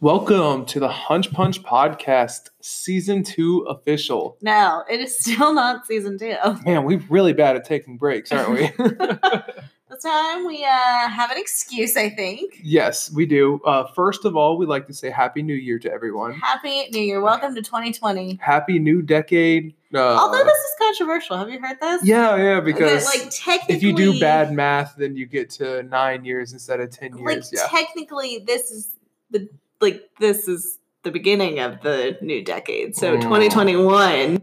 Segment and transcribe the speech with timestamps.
[0.00, 4.36] Welcome to the Hunch Punch Podcast, Season 2 official.
[4.42, 6.36] No, it is still not season two.
[6.66, 8.70] Man, we're really bad at taking breaks, aren't we?
[9.88, 12.60] This time we uh, have an excuse, I think.
[12.62, 13.60] yes, we do.
[13.64, 16.34] Uh, first of all, we'd like to say Happy New Year to everyone.
[16.34, 17.22] Happy New Year.
[17.22, 18.38] Welcome to 2020.
[18.42, 19.74] Happy New Decade.
[19.94, 21.36] Uh, Although this is controversial.
[21.38, 22.04] Have you heard this?
[22.04, 26.24] yeah, yeah, because like technically if you do bad math, then you get to nine
[26.24, 27.50] years instead of 10 like years.
[27.54, 27.66] yeah.
[27.70, 28.90] technically this is
[29.30, 29.48] the
[29.92, 32.96] like this is the beginning of the new decade.
[32.96, 33.22] So Mm.
[33.22, 34.42] 2021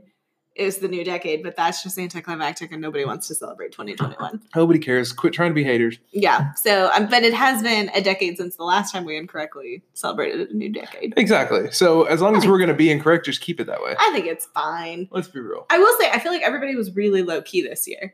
[0.55, 4.39] is the new decade, but that's just anticlimactic and nobody wants to celebrate 2021.
[4.55, 5.11] Nobody cares.
[5.11, 5.97] Quit trying to be haters.
[6.11, 6.53] Yeah.
[6.53, 10.52] So, um, but it has been a decade since the last time we incorrectly celebrated
[10.52, 11.13] a new decade.
[11.17, 11.71] Exactly.
[11.71, 13.95] So as long as we're going to be incorrect, just keep it that way.
[13.99, 15.07] I think it's fine.
[15.11, 15.66] Let's be real.
[15.71, 18.13] I will say, I feel like everybody was really low key this year.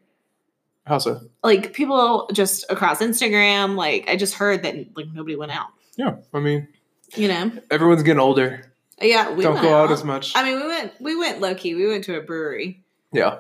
[0.86, 1.20] How so?
[1.44, 5.68] Like people just across Instagram, like I just heard that like nobody went out.
[5.98, 6.68] Yeah, I mean,
[7.16, 7.52] You know?
[7.72, 8.72] everyone's getting older.
[9.02, 10.34] Yeah, we Don't go out as much.
[10.36, 11.76] I mean, we went we went low key.
[11.76, 12.84] We went to a brewery.
[13.12, 13.40] Yeah.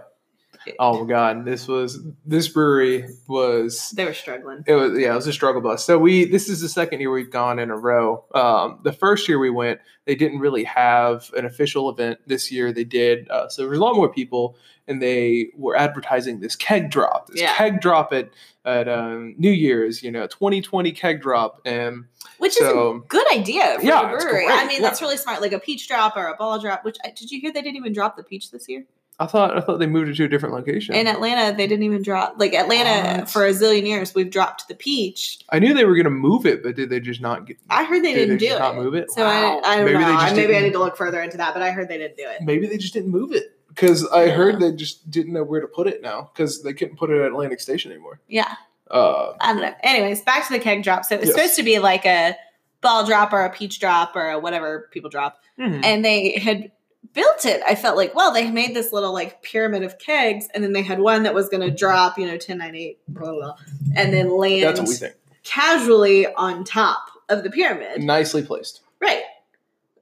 [0.79, 4.63] Oh my god, this was this brewery was They were struggling.
[4.67, 5.83] it was yeah, it was a struggle bus.
[5.85, 8.25] So we this is the second year we've gone in a row.
[8.35, 12.19] Um, the first year we went, they didn't really have an official event.
[12.27, 13.29] This year they did.
[13.29, 14.57] Uh, so there was a lot more people,
[14.87, 17.53] and they were advertising this keg drop, this Yeah.
[17.55, 18.29] keg drop at
[18.65, 22.05] at um, New Year's, you know, 2020 keg drop, and
[22.37, 22.65] Which So-
[22.97, 24.45] is a good idea for Yeah, a brewery.
[24.47, 24.87] I mean, yeah.
[24.89, 25.41] that's really smart.
[25.41, 26.83] Like a peach drop or a ball drop.
[26.85, 27.51] Which did you hear?
[27.51, 28.85] They didn't even drop the peach this year.
[29.21, 30.95] I thought I thought they moved it to a different location.
[30.95, 32.35] In Atlanta, they didn't even drop.
[32.37, 33.29] Like Atlanta, What?
[33.29, 35.39] for a zillion years, we've dropped the peach.
[35.49, 37.57] I knew they were going to move it, but did they just not get?
[37.69, 38.59] I heard they did didn't they do it.
[38.59, 39.11] not move it?
[39.11, 39.59] So Wow.
[39.63, 40.33] I, I don't Maybe know.
[40.35, 41.53] Maybe I need to look further into that.
[41.53, 42.41] But I heard they didn't do it.
[42.41, 44.31] Maybe they just didn't move it because I Yeah.
[44.35, 47.19] heard they just didn't know where to put it now because they couldn't put it
[47.19, 48.21] at Atlantic Station anymore.
[48.29, 48.55] Yeah,
[48.89, 49.73] Uh, I don't know.
[49.83, 51.03] Anyways, back to the keg drop.
[51.05, 51.35] So it was Yes.
[51.35, 52.35] supposed to be like a
[52.81, 55.41] ball drop or a peach drop or whatever people drop.
[55.59, 55.83] mhm.
[55.83, 56.71] and they had
[57.13, 60.63] built it i felt like well they made this little like pyramid of kegs and
[60.63, 63.31] then they had one that was going to drop you know 10 9 8 blah,
[63.31, 63.55] blah, blah,
[63.95, 65.15] and then land that's what we think.
[65.43, 68.81] casually on top of the pyramid Nicely placed.
[69.01, 69.23] right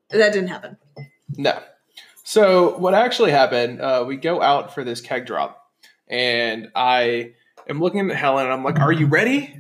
[0.10, 0.78] that didn't happen
[1.38, 1.60] No.
[2.24, 3.80] So what actually happened?
[3.82, 5.66] Uh, we go out for this keg drop,
[6.10, 7.32] and I
[7.70, 9.56] am looking at Helen, and I'm like, "Are you ready?"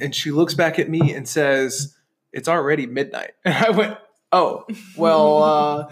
[0.00, 1.94] And she looks back at me and says,
[2.32, 3.98] "It's already midnight." And I went,
[4.32, 4.64] "Oh,
[4.96, 5.88] well." Uh,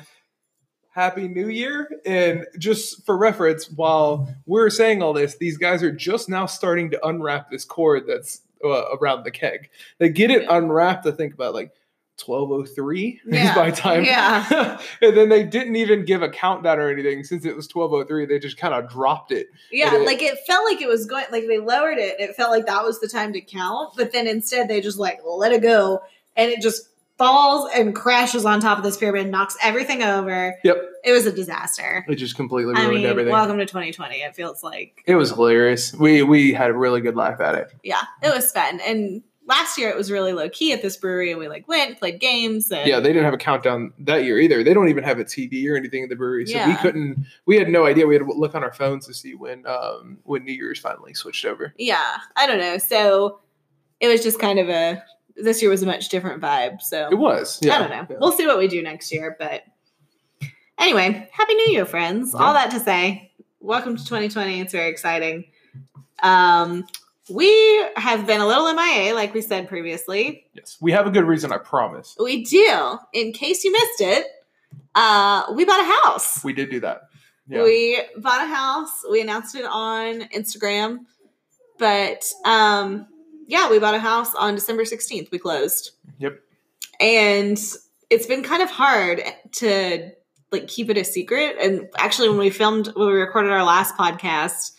[0.94, 1.90] Happy New Year.
[2.06, 6.90] And just for reference, while we're saying all this, these guys are just now starting
[6.92, 9.70] to unwrap this cord that's uh, around the keg.
[9.98, 11.72] They get it unwrapped, I think about like
[12.24, 13.48] 1203 Yeah.
[13.50, 14.04] is by time.
[14.04, 14.80] Yeah.
[15.02, 18.26] and then they didn't even give a countdown or anything since it was 1203.
[18.26, 19.48] They just kind of dropped it.
[19.72, 22.50] yeah It- like it felt like it was going like they lowered it it felt
[22.52, 25.60] like that was the time to count but then instead they just like let it
[25.62, 26.02] go
[26.36, 26.88] and it just
[27.18, 30.76] falls and crashes on top of this pyramid knocks everything over Yep.
[31.04, 33.32] it was a disaster It just completely I ruined mean, everything.
[33.32, 34.16] welcome to 2020.
[34.16, 35.92] It feels like, it was hilarious.
[35.94, 37.72] We we had a really good laugh at it.
[37.82, 38.80] yeah, it was fun.
[38.80, 41.98] And last year it was really low key at this brewery, and we like went,
[42.00, 44.64] played games, and Yeah, they didn't have a countdown that year either.
[44.64, 47.24] They don't even have a TV or anything in the brewery, so we couldn't.
[47.46, 48.06] We had no idea.
[48.06, 51.14] We had to look on our phones to see when um when New Year's finally
[51.14, 51.74] switched over.
[51.78, 52.78] yeah, I don't know.
[52.78, 53.40] So
[54.00, 55.02] it was just kind of a.
[55.36, 56.80] This year was a much different vibe.
[56.80, 57.58] So It was.
[57.62, 58.06] Yeah, I don't know.
[58.08, 58.16] Yeah.
[58.20, 59.36] We'll see what we do next year.
[59.38, 59.62] But
[60.78, 62.34] anyway, happy New Year, friends!
[62.34, 64.60] All that to say, welcome to 2020.
[64.60, 65.44] It's very exciting.
[66.22, 66.84] Um,
[67.30, 67.50] we
[67.96, 70.44] have been a little MIA, like we said previously.
[70.52, 71.52] yes, we have a good reason.
[71.52, 72.14] I promise.
[72.22, 72.98] We do.
[73.12, 74.26] In case you missed it,
[74.94, 76.44] uh, we bought a house.
[76.44, 77.02] We did do that.
[77.48, 77.62] Yeah.
[77.62, 78.90] We bought a house.
[79.10, 81.00] We announced it on Instagram.
[81.78, 83.06] But um,
[83.46, 85.30] yeah, we bought a house on December 16th.
[85.30, 85.92] We closed.
[86.18, 86.40] Yep.
[87.00, 87.58] And
[88.10, 89.22] it's been kind of hard
[89.52, 90.10] to
[90.52, 91.56] like keep it a secret.
[91.60, 94.72] And actually when we filmed when we recorded our last podcast,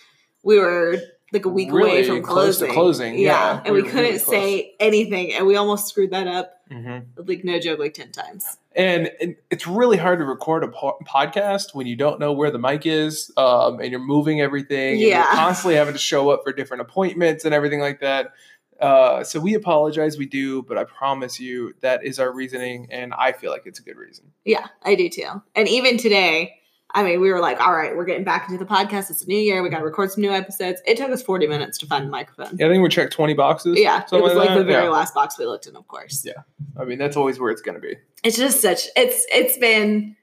[0.43, 0.97] we were
[1.33, 2.71] like a week away from closing.
[2.71, 3.61] closing, yeah.
[3.65, 6.53] and We we, couldn't really say anything, and we almost screwed that up.
[6.72, 8.58] Hmm Like no joke, like ten times.
[8.76, 12.52] And, and it's really hard to record a po- podcast when you don't know where
[12.52, 14.94] the mic is, um, and you're moving everything.
[14.94, 15.17] and Yeah.
[15.26, 18.34] you're constantly having to show up for different appointments and everything like that.
[18.82, 23.14] Uh, so we apologize, we do, but I promise you that is our reasoning, and
[23.14, 24.26] I feel like it's a good reason.
[24.44, 25.41] Yeah, I do too.
[25.56, 26.56] And even today,
[26.93, 29.09] I mean, we were like, all right, we're getting back into the podcast.
[29.11, 29.61] It's a new year.
[29.61, 30.82] We got to record some new episodes.
[30.85, 32.58] It took us 40 minutes to find the microphone.
[32.58, 33.78] Yeah, I think we checked 20 boxes.
[33.78, 34.59] Yeah, it was like that.
[34.59, 34.90] the very Yeah.
[34.91, 36.23] last box we looked in, of course.
[36.26, 36.34] Yeah.
[36.79, 37.96] I mean, that's always where it's going to be.
[38.23, 40.16] It's just such it's it's been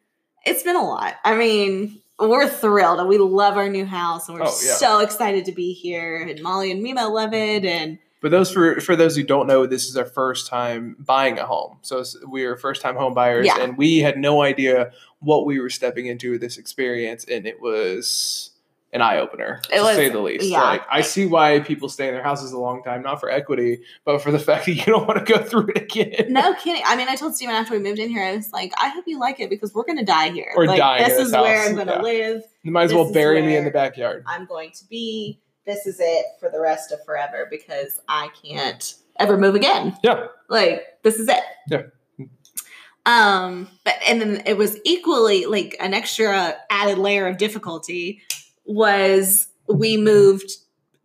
[0.47, 1.17] it's been a lot.
[1.25, 4.75] I mean, we're thrilled and we love our new house and we're Oh, yeah.
[4.75, 6.23] so excited to be here.
[6.27, 7.65] And Molly and Mima love it.
[7.67, 11.39] And But those for for those who don't know, this is our first time buying
[11.39, 11.79] a home.
[11.83, 13.61] So we are first time home buyers, Yeah.
[13.61, 17.61] and we had no idea what we were stepping into with this experience, and it
[17.61, 18.49] was
[18.95, 20.45] an eye opener to was- say the least.
[20.45, 20.61] yeah.
[20.63, 23.81] Like I see why people stay in their houses a long time, not for equity,
[24.05, 26.27] but for the fact that you don't want to go through it again.
[26.33, 26.83] No kidding.
[26.85, 29.05] I mean, I told Steven after we moved in here, I was like, I hope
[29.07, 30.53] you like it because we're gonna die here.
[30.55, 32.03] We're like, dying This this is where I'm gonna yeah.
[32.03, 32.43] live.
[32.63, 34.25] You might as This well bury me in the backyard.
[34.27, 35.41] I'm going to be.
[35.67, 39.97] This is it for the rest of forever because I can't ever move again.
[40.03, 40.27] Yeah.
[40.49, 41.43] Like this is it.
[41.71, 41.83] Yeah.
[43.05, 48.23] Um, but and then it was equally like an extra added layer of difficulty
[48.65, 50.51] was we moved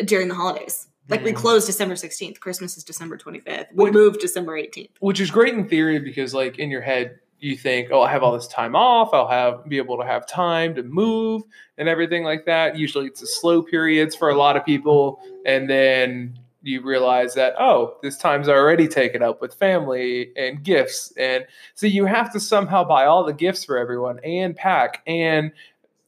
[0.06, 0.88] during the holidays.
[1.10, 1.38] Like we Mhm.
[1.38, 2.40] closed December 16th.
[2.40, 3.68] Christmas is December 25th.
[3.74, 4.92] We What- moved December 18th.
[5.00, 8.24] which is great in theory because like in your head you think oh i have
[8.24, 11.44] all this time off i'll have be able to have time to move
[11.78, 15.70] and everything like that usually it's a slow periods for a lot of people and
[15.70, 21.46] then you realize that oh this time's already taken up with family and gifts and
[21.76, 25.52] so you have to somehow buy all the gifts for everyone and pack and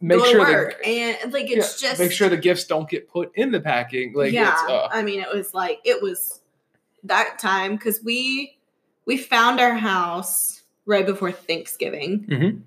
[0.02, 0.78] make Go sure work.
[0.84, 3.60] that and like it's yeah, just make sure the gifts don't get put in the
[3.60, 6.42] packing like yeah it's uh, i mean it was like it was
[7.04, 8.58] that time because we
[9.06, 10.59] we found our house
[10.90, 12.62] right before thanksgiving Mhm.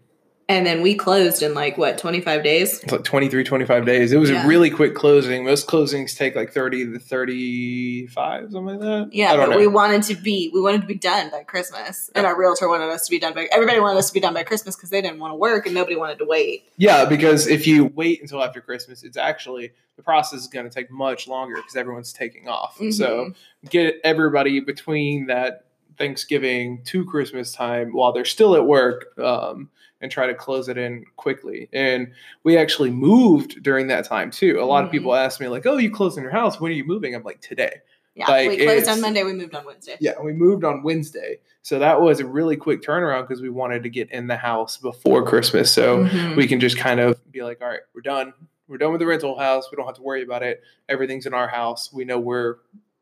[0.48, 4.12] and then we closed in like what 25 days It's like 23, 25 days.
[4.12, 4.44] It was Yeah.
[4.44, 5.44] a really quick closing.
[5.44, 9.08] Most closings take like 30 to 35, something like that.
[9.12, 9.58] yeah I don't but know.
[9.58, 12.90] we wanted to be we wanted to be done by christmas and our realtor wanted
[12.90, 15.00] us to be done by everybody wanted us to be done by christmas because they
[15.00, 18.42] didn't want to work and nobody wanted to wait yeah, because if you wait until
[18.42, 22.48] after Christmas, it's actually the process is going to take much longer because everyone's taking
[22.48, 22.76] off.
[22.90, 23.30] So
[23.64, 23.70] Mhm.
[23.70, 25.64] get everybody between that
[25.98, 30.76] Thanksgiving to Christmas time while they're still at work um, and try to close it
[30.78, 31.68] in quickly.
[31.72, 32.12] And
[32.44, 34.58] we actually moved during that time too.
[34.60, 34.92] A lot of Mhm.
[34.92, 36.60] people ask me, like, oh, you closed in your house.
[36.60, 37.14] When are you moving?
[37.14, 37.76] I'm like, today.
[38.14, 41.38] yeah Like, we closed on monday we moved on wednesday Yeah, we moved on Wednesday.
[41.62, 44.76] So that was a really quick turnaround because we wanted to get in the house
[44.76, 45.72] before Christmas.
[45.72, 46.36] So Mhm.
[46.36, 48.34] we can just kind of be like, all right, we're done.
[48.68, 49.68] We're done with the rental house.
[49.70, 50.62] We don't have to worry about it.
[50.90, 51.90] Everything's in our house.
[51.92, 52.18] We know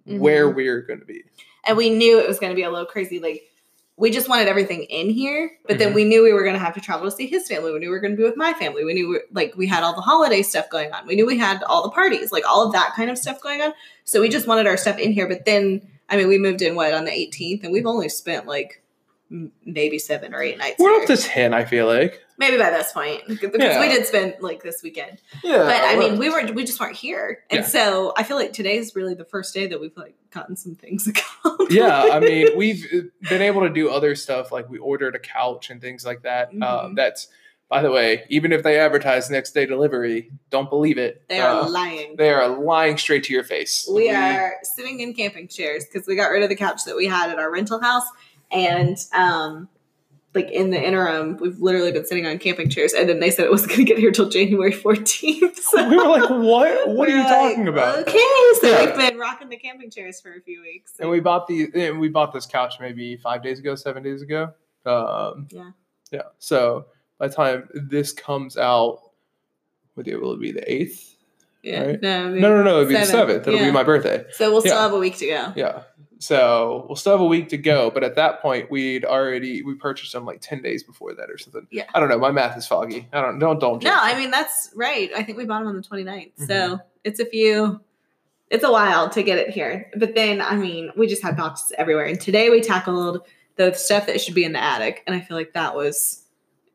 [0.05, 0.55] where where Mhm.
[0.57, 1.25] we're going to be.
[1.65, 3.19] and we knew it was going to be a little crazy.
[3.21, 3.43] Like
[3.97, 5.95] we just wanted everything in here, but then Mhm.
[5.95, 7.71] we knew we were going to have to travel to see his family.
[7.71, 8.83] We knew we were going to be with my family.
[8.83, 11.07] We knew we, like we had all the holiday stuff going on.
[11.07, 13.61] We knew we had all the parties, like all of that kind of stuff going
[13.61, 13.75] on.
[14.05, 15.29] So we just wanted our stuff in here.
[15.29, 18.47] But then, I mean, we moved in what on the 18th, and we've only spent
[18.47, 18.81] like
[19.31, 20.77] m- maybe seven or eight nights.
[20.79, 21.01] We're here.
[21.03, 22.23] up to 10, I feel like.
[22.41, 23.79] Maybe by this point because Yeah.
[23.79, 25.19] we did spend like this weekend.
[25.45, 25.59] Yeah.
[25.59, 26.55] But I mean, we were 10.
[26.57, 27.67] we just weren't here, and Yeah.
[27.67, 31.07] so I feel like today's really the first day that we've like gotten some things
[31.13, 31.71] accomplished.
[31.73, 35.19] yeah, I mean, we've uh, been able to do other stuff like we ordered a
[35.21, 36.49] couch and things like that.
[36.49, 36.97] Um, Mhm.
[36.97, 37.29] that's,
[37.69, 41.23] by the way, even if they advertise next day delivery, don't believe it.
[41.29, 42.17] they are Uh, lying.
[42.17, 43.89] they are lying straight to your face.
[43.93, 47.07] We are sitting in camping chairs because we got rid of the couch that we
[47.07, 48.07] had at our rental house,
[48.51, 49.69] and um,
[50.35, 53.45] like in the interim, we've literally been sitting on camping chairs, and then they said
[53.47, 55.59] it wasn't going to get here till January fourteenth.
[55.71, 56.89] So we were like, what?
[56.89, 57.99] What are you like, talking about?
[58.01, 58.19] Okay,
[58.61, 58.87] so Yeah.
[58.87, 60.93] we've been rocking the camping chairs for a few weeks.
[60.99, 64.21] And we bought the and we bought this couch maybe five days ago, seven days
[64.23, 64.53] ago.
[64.87, 65.71] Um, Yeah.
[66.11, 66.23] yeah.
[66.39, 66.87] So
[67.19, 69.01] by the time this comes out,
[69.95, 70.51] what day will it be?
[70.53, 71.17] The eighth?
[71.63, 72.03] yeah, right?
[72.03, 72.81] no, No, no, no.
[72.81, 73.11] It'll be the seventh,
[73.45, 73.47] seventh.
[73.49, 73.67] It'll yeah.
[73.67, 74.25] be my birthday.
[74.33, 74.83] So we'll still Yeah.
[74.83, 75.53] have a week to go.
[75.55, 75.83] Yeah.
[76.21, 79.75] So we'll still have a week to go, but at that point we'd already we
[79.75, 81.67] purchased them like ten days before that or something.
[81.71, 81.85] Yeah.
[81.95, 82.19] I don't know.
[82.19, 83.09] My math is foggy.
[83.13, 83.83] I don't don't don't.
[83.83, 85.11] No, I mean that's right.
[85.17, 86.33] I think we bought them on the 29th.
[86.37, 86.75] So Mm-hmm.
[87.05, 87.81] it's a few
[88.51, 89.91] it's a while to get it here.
[89.97, 92.05] But then I mean, we just had boxes everywhere.
[92.05, 93.23] And today we tackled
[93.57, 95.03] the stuff that should be in the attic.
[95.07, 96.20] And I feel like that was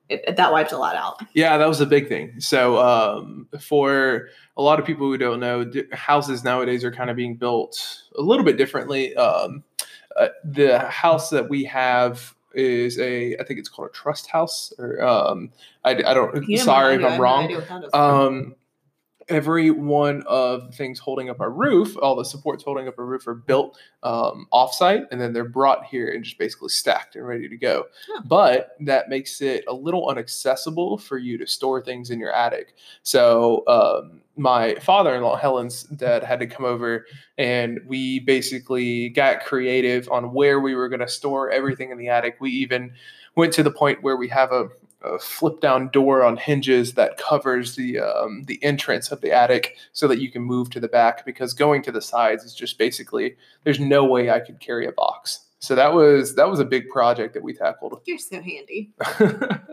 [0.09, 1.21] it, that wiped a lot out.
[1.33, 2.39] Yeah, that was a big thing.
[2.39, 7.09] So, um, for a lot of people who don't know, d- houses nowadays are kind
[7.09, 9.15] of being built a little bit differently.
[9.15, 9.63] Um,
[10.15, 14.71] uh, the house that we have is a, I think it's called a truss house,
[14.77, 15.51] or um,
[15.83, 16.47] I, I don't.
[16.47, 17.03] You sorry if.
[17.03, 17.51] I'm wrong.
[19.27, 23.05] Every one of the things holding up our roof, all the supports holding up our
[23.05, 27.27] roof, are built um, offsite, and then they're brought here and just basically stacked and
[27.27, 27.86] ready to go.
[28.08, 28.22] Huh.
[28.25, 32.75] But that makes it a little inaccessible for you to store things in your attic.
[33.01, 37.05] So um, my father-in-law, Helen's dad, had to come over,
[37.38, 42.10] and we basically got creative on where we were going to store everything in the
[42.10, 42.38] attic.
[42.39, 42.94] We even
[43.36, 44.70] went to the point where we have a
[45.05, 49.77] a flip down door on hinges that covers the um, the entrance of the attic
[49.93, 52.77] so that you can move to the back because going to the sides is just
[52.77, 55.41] basically there's no way I could carry a box.
[55.59, 58.01] So that was that was a big project that we tackled.
[58.05, 58.93] You're so handy.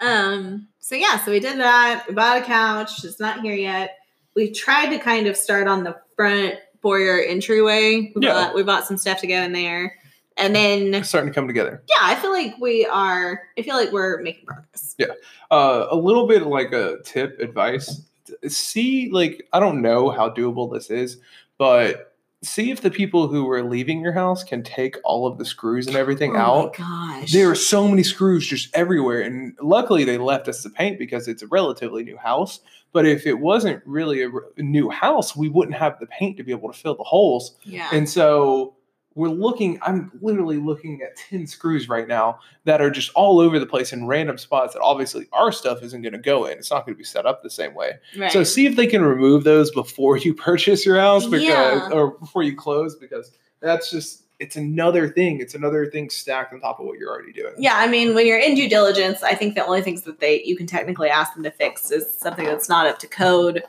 [0.00, 2.04] Um, so yeah, so we did that.
[2.06, 3.02] We bought a couch.
[3.04, 3.96] It's not here yet.
[4.34, 8.12] We tried to kind of start on the front foyer entryway.
[8.14, 8.34] We Yeah.
[8.34, 9.96] bought we bought some stuff to go in there.
[10.38, 11.82] And then It's starting to come together.
[11.88, 14.94] yeah, I feel like we are I feel like we're making progress.
[14.98, 15.06] Yeah,
[15.50, 18.02] uh, a little bit like a tip advice.
[18.48, 21.18] See, like I don't know how doable this is,
[21.58, 22.12] but
[22.42, 25.86] see if the people who are leaving your house can take all of the screws
[25.86, 26.78] and everything oh out.
[26.78, 26.84] my
[27.20, 27.32] gosh.
[27.32, 31.28] There are so many screws just everywhere, and luckily they left us the paint because
[31.28, 32.60] it's a relatively new house.
[32.92, 36.52] But if it wasn't really a new house, we wouldn't have the paint to be
[36.52, 37.54] able to fill the holes.
[37.64, 37.88] yeah.
[37.92, 38.74] And so
[39.16, 43.58] we're looking, I'm literally looking at 10 screws right now that are just all over
[43.58, 46.58] the place in random spots that obviously our stuff isn't going to go in.
[46.58, 47.92] It's not going to be set up the same way.
[48.16, 48.30] right.
[48.30, 51.88] So see if they can remove those before you purchase your house because Yeah.
[51.92, 55.40] or before you close because that's just it's another thing.
[55.40, 57.54] It's another thing stacked on top of what you're already doing.
[57.56, 60.42] yeah, I mean, when you're in due diligence, I think the only things that they
[60.44, 63.62] you can technically ask them to fix is something that's not up to code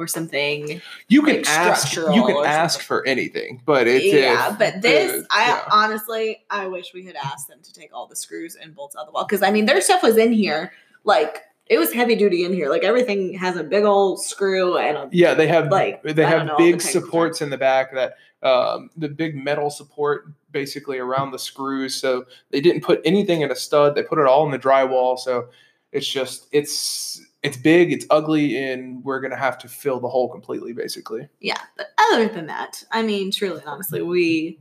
[0.00, 0.80] or something.
[1.08, 5.22] You can Like ask you can ask for anything, but it's yeah, if- but this,
[5.22, 5.64] uh, I yeah.
[5.70, 9.00] honestly, I wish we had asked them to take all the screws and bolts out
[9.00, 10.72] of the wall because I mean, their stuff was in here,
[11.04, 12.68] like it was heavy duty in here.
[12.68, 16.46] Like everything has a big old screw and a Yeah, they have Like, they have
[16.46, 20.98] know all the big supports in the back that um, the big metal support basically
[20.98, 21.94] around the screws.
[21.94, 23.94] So they didn't put anything in a stud.
[23.94, 25.16] They put it all in the drywall.
[25.18, 25.48] So
[25.92, 30.28] it's just it's it's big, it's ugly, and we're gonna have to fill the hole
[30.28, 31.28] completely, basically.
[31.40, 31.58] yeah.
[31.76, 34.60] But other than that, I mean, truly honestly, we,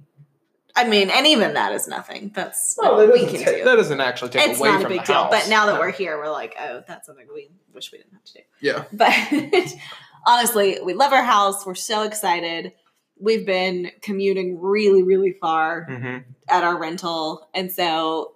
[0.75, 2.31] I mean, and even that is nothing.
[2.33, 3.63] That's that we can take, do.
[3.65, 5.15] that doesn't actually take it's away not a big deal.
[5.15, 5.29] house.
[5.31, 5.79] But now that No.
[5.81, 8.39] we're here, we're like, oh, that's something we wish we didn't have to do.
[8.61, 9.73] yeah, But
[10.25, 11.65] honestly, we love our house.
[11.65, 12.73] We're so excited.
[13.19, 16.23] We've been commuting really, really far Mhm.
[16.47, 17.49] at our rental.
[17.53, 18.35] And so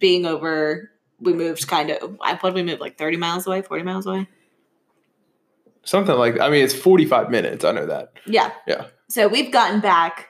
[0.00, 0.90] being over,
[1.24, 4.06] we moved kind of, I what did we move like 30 miles away, 40 miles
[4.06, 4.28] away?
[5.86, 7.64] something like I mean, it's forty five minutes.
[7.64, 8.12] I know that.
[8.26, 8.52] Yeah.
[8.66, 8.86] Yeah.
[9.08, 10.28] So we've gotten back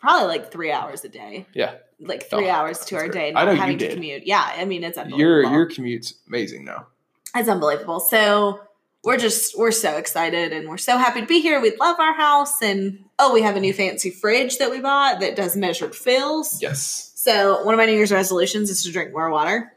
[0.00, 1.46] probably like three hours a day.
[1.54, 1.76] Yeah.
[1.98, 3.12] Like three Oh, hours to our great.
[3.12, 3.28] day.
[3.28, 3.94] I Not know you having to did.
[3.94, 4.26] commute.
[4.26, 4.44] Yeah.
[4.56, 6.88] I mean, it's Your your commute's amazing now.
[7.34, 8.00] It's unbelievable.
[8.00, 8.60] So
[9.04, 11.60] we're just we're so excited and we're so happy to be here.
[11.60, 15.20] We love our house and oh, we have a new fancy fridge that we bought
[15.20, 16.60] that does measured fills.
[16.60, 17.12] Yes.
[17.14, 19.72] So one of my New Year's resolutions is to drink more water,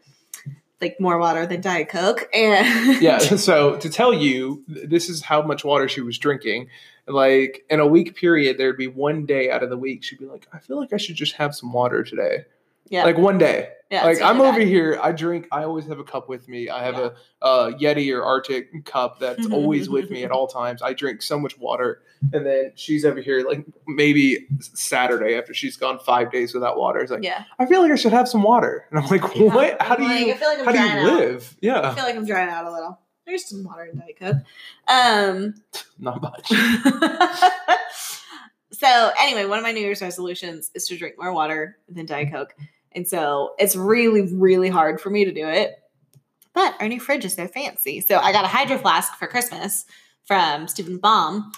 [0.85, 2.29] like more water than Diet Coke.
[2.33, 6.69] And yeah so to tell you this is how much water she was drinking.
[7.07, 10.25] Like in a week period there'd be one day out of the week she'd be
[10.25, 12.45] like i feel like i should just have some water today.
[12.87, 16.03] Yeah, like one day yeah, like i'm over here i drink i always have a
[16.03, 17.09] cup with me i have Yeah.
[17.41, 21.21] a uh, yeti or RTIC cup that's always with me at all times i drink
[21.21, 22.01] so much water
[22.33, 26.99] and then she's over here like maybe saturday after she's gone five days without water
[26.99, 29.53] it's like Yeah, i feel like i should have some water and i'm like Yeah.
[29.53, 31.17] what how do like, you I feel like I'm how do you out.
[31.19, 32.99] live I feel like I'm drying out a little.
[33.27, 34.37] There's some water in Diet Coke.
[34.87, 35.55] Um.
[35.99, 36.47] not much
[38.71, 42.31] so anyway, one of my New Year's resolutions is to drink more water than Diet
[42.31, 42.53] Coke,
[42.95, 45.77] and so it's really, really hard for me to do it.
[46.53, 49.85] But our new fridge is so fancy, so I got a hydro flask for Christmas
[50.25, 51.51] from Stephen Baum,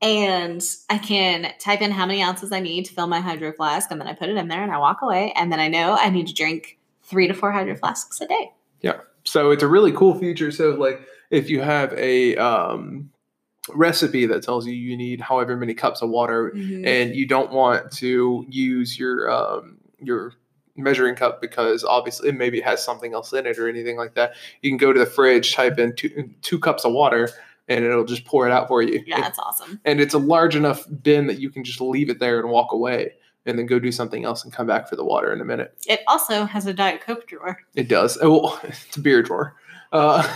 [0.00, 3.90] and I can type in how many ounces I need to fill my hydro flask,
[3.90, 5.96] and then I put it in there, and I walk away, and then I know
[5.98, 8.52] I need to drink three to four hydro flasks a day.
[8.80, 9.00] Yeah.
[9.24, 10.50] So it's a really cool feature.
[10.50, 13.10] So like if you have a um,
[13.70, 16.86] recipe that tells you you need however many cups of water Mhm.
[16.86, 20.34] and you don't want to use your um, your
[20.76, 24.14] measuring cup because obviously it maybe it has something else in it or anything like
[24.14, 27.28] that, you can go to the fridge, type in two, two cups of water,
[27.68, 29.02] and it'll just pour it out for you.
[29.06, 29.80] Yeah, that's awesome.
[29.84, 32.72] And it's a large enough bin that you can just leave it there and walk
[32.72, 33.12] away
[33.46, 35.74] and then go do something else and come back for the water in a minute.
[35.86, 37.58] It also has a Diet Coke drawer.
[37.74, 38.18] It does.
[38.20, 39.54] Oh, it's a beer drawer.
[39.92, 40.26] Uh,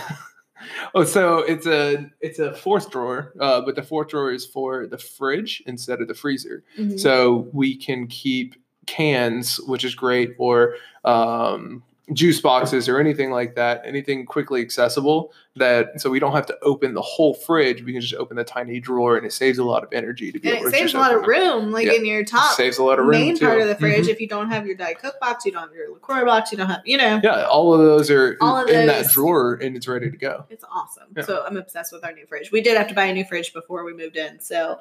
[0.95, 4.87] oh, so it's a it's a fourth drawer, uh, but the fourth drawer is for
[4.87, 6.63] the fridge instead of the freezer.
[6.77, 6.99] Mhm.
[6.99, 8.55] So we can keep
[8.89, 13.83] cans, which is great, or um, juice boxes or anything like that.
[13.85, 17.83] Anything quickly accessible that so we don't have to open the whole fridge.
[17.83, 20.39] We can just open the tiny drawer, and it saves a lot of energy to
[20.39, 21.27] be And able it to saves a lot of it.
[21.27, 21.93] room, like Yeah.
[21.93, 23.45] in your top Saves a lot of room main too.
[23.45, 24.07] part of the fridge.
[24.07, 24.09] Mhm.
[24.09, 26.57] If you don't have your Diet Coke box, you don't have your LaCroix box, you
[26.57, 29.75] don't have, you know, Yeah, all of those are All of in that drawer, and
[29.77, 30.45] it's ready to go.
[30.49, 31.09] it's awesome.
[31.15, 31.23] Yeah.
[31.23, 32.51] So I'm obsessed with our new fridge.
[32.51, 34.39] We did have to buy a new fridge before we moved in.
[34.39, 34.79] So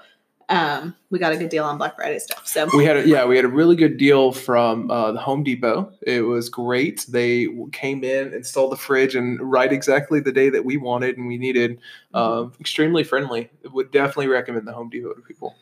[0.48, 2.46] um, we got a good deal on Black Friday stuff.
[2.46, 5.44] So We had a, yeah, we had a really good deal from uh, the Home
[5.44, 5.92] Depot.
[6.02, 7.04] It was great.
[7.08, 11.26] They came in, installed the fridge, and right exactly the day that we wanted and
[11.26, 11.80] we needed.
[12.14, 13.50] Uh, extremely friendly.
[13.70, 15.54] Would definitely recommend the Home Depot to people.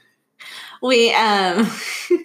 [0.82, 1.68] we um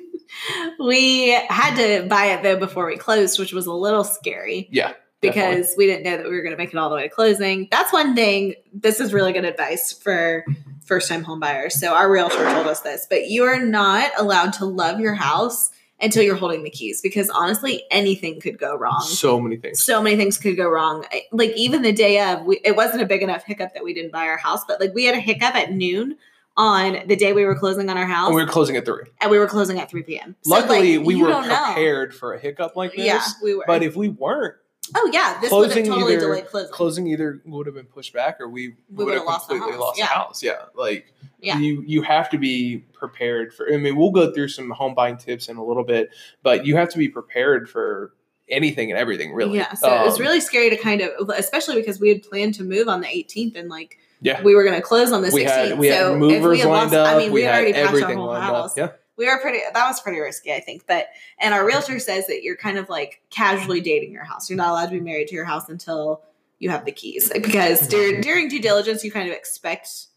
[0.80, 4.68] we had to buy it though before we closed, which was a little scary.
[4.72, 7.04] Yeah, because we didn't know that we were going to make it all the way
[7.04, 7.68] to closing.
[7.72, 8.56] That's one thing.
[8.74, 10.46] This is really good advice for
[10.92, 11.80] first time home buyers.
[11.80, 15.72] So our realtor told us this, but you are not allowed to love your house
[16.02, 19.00] until you're holding the keys because honestly, anything could go wrong.
[19.04, 19.82] So many things.
[19.82, 21.06] So many things could go wrong.
[21.32, 24.12] Like even the day of, we, it wasn't a big enough hiccup that we didn't
[24.12, 26.18] buy our house, but like we had a hiccup at noon
[26.58, 29.06] on the day we were closing on our house, And we were closing at three.
[29.22, 30.36] and we were closing at 3 p.m.
[30.42, 31.66] So, Luckily, like, we were don't know.
[31.68, 33.06] prepared for a hiccup like this.
[33.06, 33.64] Yeah, we were.
[33.66, 34.56] But if we weren't,
[34.96, 36.72] oh yeah, this would have closing totally either- delayed closing.
[36.72, 39.56] closing either would have been pushed back or we, We would have would've lost the
[39.56, 39.82] completely house.
[39.88, 40.06] lost Yeah.
[40.08, 40.44] the house.
[40.44, 40.62] Yeah.
[40.76, 41.58] Like Yeah.
[41.60, 45.18] you you have to be prepared for I mean, we'll go through some home buying
[45.18, 46.10] tips in a little bit,
[46.44, 48.14] but you have to be prepared for
[48.50, 49.58] anything and everything really.
[49.58, 52.54] Yeah, so it was Um, really scary to kind of, especially because we had planned
[52.56, 54.42] to move on the 18th and like Yeah.
[54.44, 55.34] we were going to close on the 16th.
[55.34, 57.16] we had we so if movers had lined lost- up.
[57.16, 58.72] I mean, we, we, had had already packed our whole house.
[58.72, 58.78] up.
[58.78, 58.90] Yeah.
[59.18, 59.60] We were pretty.
[59.74, 60.88] That was pretty risky, I think.
[60.88, 64.50] But and our realtor says that you're kind of like casually dating your house.
[64.50, 66.22] You're not allowed to be married to your house until
[66.60, 70.08] you have the keys, because during during due diligence, you kind of expect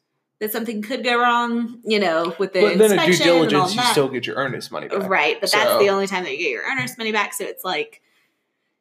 [0.41, 1.81] that something could go wrong.
[1.85, 4.71] You know, with the But then due inspection all diligence, you still get your earnest
[4.71, 5.09] money back.
[5.09, 7.35] Right, but that's the only time that you get your earnest money back.
[7.35, 8.01] So it's like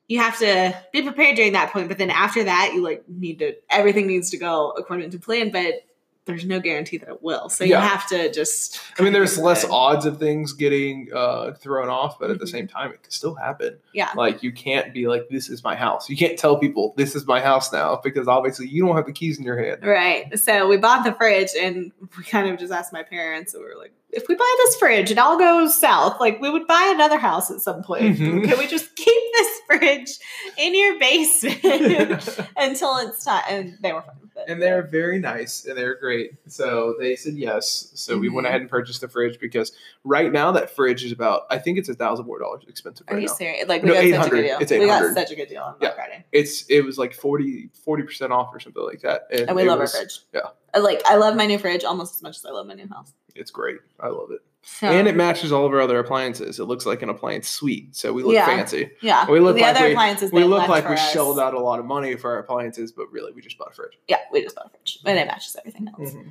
[0.07, 1.87] you have to be prepared during that point.
[1.87, 5.51] But then after that, you like need to everything needs to go according to plan.
[5.51, 5.85] But
[6.25, 7.49] there's no guarantee that it will.
[7.49, 7.81] So you Yeah.
[7.87, 8.79] have to just.
[8.97, 12.45] I mean, there's less get- odds of things getting uh, thrown off, but at the
[12.45, 12.49] Mhm.
[12.51, 13.77] same time, it can still happen.
[13.93, 14.09] Yeah.
[14.15, 17.27] Like you can't be like, "This is my house." You can't tell people this is
[17.27, 19.85] my house now because obviously you don't have the keys in your hand.
[19.85, 20.37] Right.
[20.39, 23.69] So we bought the fridge and we kind of just asked my parents, and we
[23.69, 26.91] were like, if we buy this fridge and all goes south, like we would buy
[26.93, 28.17] another house at some point.
[28.17, 28.43] Mhm.
[28.47, 30.09] Can we just keep this fridge
[30.57, 31.61] in your basement
[32.57, 33.43] until it's time?
[33.49, 34.45] And they were fine with it.
[34.51, 36.31] and they're very nice and they're great.
[36.47, 37.91] So they said yes.
[37.95, 38.49] So we went Mhm.
[38.49, 39.71] ahead and purchased the fridge because
[40.03, 43.19] right now that fridge is about I think it's a thousand more dollars expensive Are
[43.19, 43.33] you now.
[43.33, 43.67] serious?
[43.67, 44.29] Like we No, got such a 800.
[44.35, 44.57] good deal.
[44.61, 46.25] It's we got such a good deal on Black Friday.
[46.31, 47.69] It's it was like 40
[48.03, 49.27] percent off or something like that.
[49.31, 50.19] And we love was- our fridge.
[50.33, 50.41] yeah.
[50.79, 53.13] Like I love my new fridge almost as much as I love my new house.
[53.35, 53.77] It's great.
[53.99, 54.39] I love it.
[54.65, 56.57] So, And it matches all of our other appliances.
[56.59, 58.45] It looks like an appliance suite, so we look Yeah.
[58.45, 58.91] fancy.
[59.01, 59.29] yeah.
[59.29, 61.11] we look the like other we- appliances We look like we us.
[61.11, 63.75] shelled out a lot of money for our appliances, but really we just bought a
[63.75, 63.97] fridge.
[64.07, 64.99] Yeah, we just bought a fridge.
[65.05, 66.11] And it matches everything else.
[66.13, 66.29] Mm-hmm.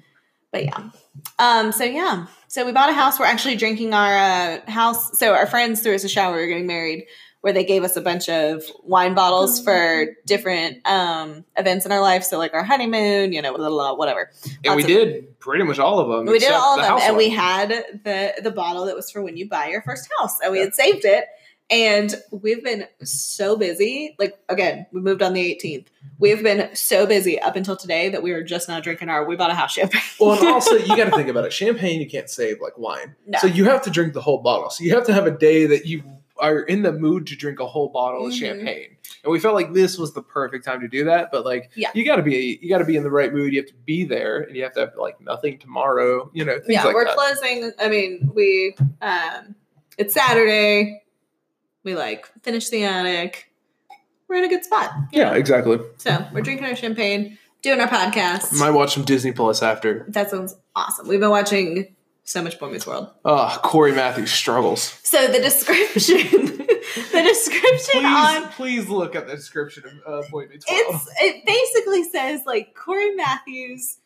[0.50, 0.90] but yeah
[1.38, 5.32] um so yeah so we bought a house we're actually drinking our uh, house so
[5.32, 7.06] our friends threw us a shower We are getting married
[7.42, 12.00] where they gave us a bunch of wine bottles for different um events in our
[12.00, 14.30] life so like our honeymoon you know blah, blah, blah, whatever
[14.64, 16.26] And we Lots of did pretty much all of them.
[16.32, 17.68] we did all of the them and we had
[18.04, 20.64] the the bottle that was for when you buy your first house and we Yeah.
[20.64, 21.26] had saved it
[21.70, 25.86] and we've been so busy like again we moved on the 18th
[26.18, 29.36] we've been so busy up until today that we were just now drinking our we
[29.36, 31.52] bought a house champagne Well, and also you got to think about it.
[31.52, 33.38] Champagne you can't save like wine, No.
[33.40, 34.70] so you have to drink the whole bottle.
[34.70, 36.02] So you have to have a day that you
[36.42, 38.38] are in the mood to drink a whole bottle of Mhm.
[38.40, 38.96] champagne.
[39.24, 41.30] And we felt like this was the perfect time to do that.
[41.32, 41.90] But like, Yeah.
[41.94, 43.52] you got to be you got to be in the right mood.
[43.54, 46.30] You have to be there, and you have to have like nothing tomorrow.
[46.34, 47.16] You know, things yeah, like we're that.
[47.16, 47.72] closing.
[47.78, 49.54] I mean, we um
[49.96, 51.02] it's Saturday.
[51.84, 53.48] We like finish the attic.
[54.28, 54.90] We're in a good spot.
[55.12, 55.36] yeah, know?
[55.36, 55.78] exactly.
[55.98, 58.58] So we're drinking our champagne, doing our podcast.
[58.58, 60.06] Might watch some Disney Plus after.
[60.08, 61.06] that sounds awesome.
[61.06, 63.08] We've been watching so much Boy Meets World.
[63.24, 64.98] Uh, Cory Matthews struggles.
[65.02, 66.16] So the description,
[67.12, 70.80] the description Please, on please look at the description of uh, Boy Meets World.
[70.88, 73.98] it's it basically says like Cory Matthews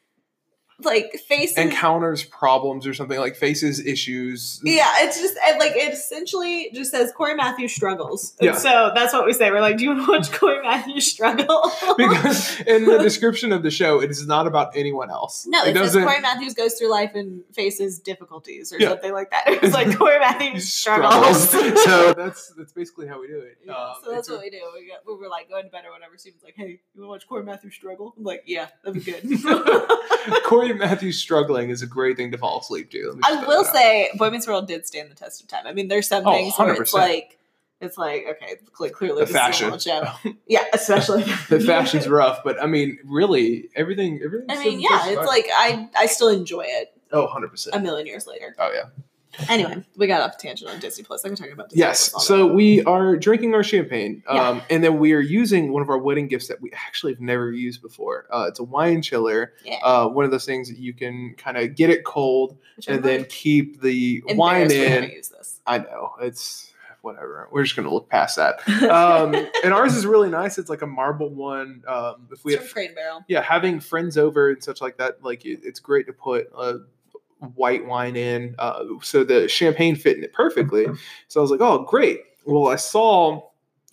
[0.82, 4.60] like faces Encounters problems or something like faces issues.
[4.62, 8.34] Yeah, it's just it, like it essentially just says Cory Matthews struggles.
[8.40, 8.54] And Yeah.
[8.56, 9.50] So that's what we say.
[9.50, 11.70] We're like, do you want to watch Cory Matthews struggle?
[11.96, 15.46] because in the description of the show, it is not about anyone else.
[15.48, 16.04] no, it, says doesn't.
[16.04, 18.88] Cory Matthews goes through life and faces difficulties or Yeah.
[18.90, 19.44] something like that.
[19.62, 21.48] It's like Cory Matthews struggles.
[21.48, 21.84] struggles.
[21.84, 23.56] so that's that's basically how we do it.
[23.66, 24.60] Yeah, Um, so that's it's a- what we do.
[24.74, 26.18] We, got, we were like going to bed or whatever.
[26.18, 29.10] Steven's like, "Hey, you want to watch Cory Matthews struggle?" I'm like, "Yeah, that'd be
[29.12, 29.22] good."
[30.44, 33.07] Cory Matthews struggling is a great thing to fall asleep to.
[33.09, 35.66] Let me just I will say, Boy Meets World did stand the test of time.
[35.66, 37.38] I mean, there's some Oh, things where it's like,
[37.81, 39.72] it's like, okay, clearly The fashion.
[39.74, 40.09] is show.
[40.46, 44.20] Yeah, especially the fashion's rough, but I mean, really, everything.
[44.24, 44.50] everything.
[44.50, 47.76] I mean, yeah, it's like I I still enjoy it oh, 100 percent.
[47.76, 48.55] a million years later.
[48.59, 48.85] Oh yeah.
[49.49, 51.25] Anyway, we got off tangent on Disney Plus.
[51.25, 52.09] I can talk about Disney Yes.
[52.11, 54.49] Plus So we are drinking our champagne, Yeah.
[54.49, 57.20] um, and then we are using one of our wedding gifts that we actually have
[57.20, 58.27] never used before.
[58.33, 59.53] Uh, it's a wine chiller.
[59.64, 62.88] yeah, Uh, one of those things that you can kind of get it cold Which
[62.88, 64.92] I'm and then like keep the wine in.
[64.92, 65.61] haven't used this.
[65.66, 66.72] I know it's
[67.03, 67.49] whatever.
[67.53, 68.61] We're just gonna look past that.
[68.90, 70.59] Um, and ours is really nice.
[70.59, 71.83] It's like a marble one.
[71.87, 73.25] Um, if we It's have, Crate Barrel.
[73.29, 76.79] yeah, having friends over and such like that, like it, it's great to put uh,
[77.55, 78.55] white wine in.
[78.59, 80.87] Uh, so the champagne fit in it perfectly.
[81.29, 82.20] So I was like, oh, great.
[82.44, 83.42] Well, I saw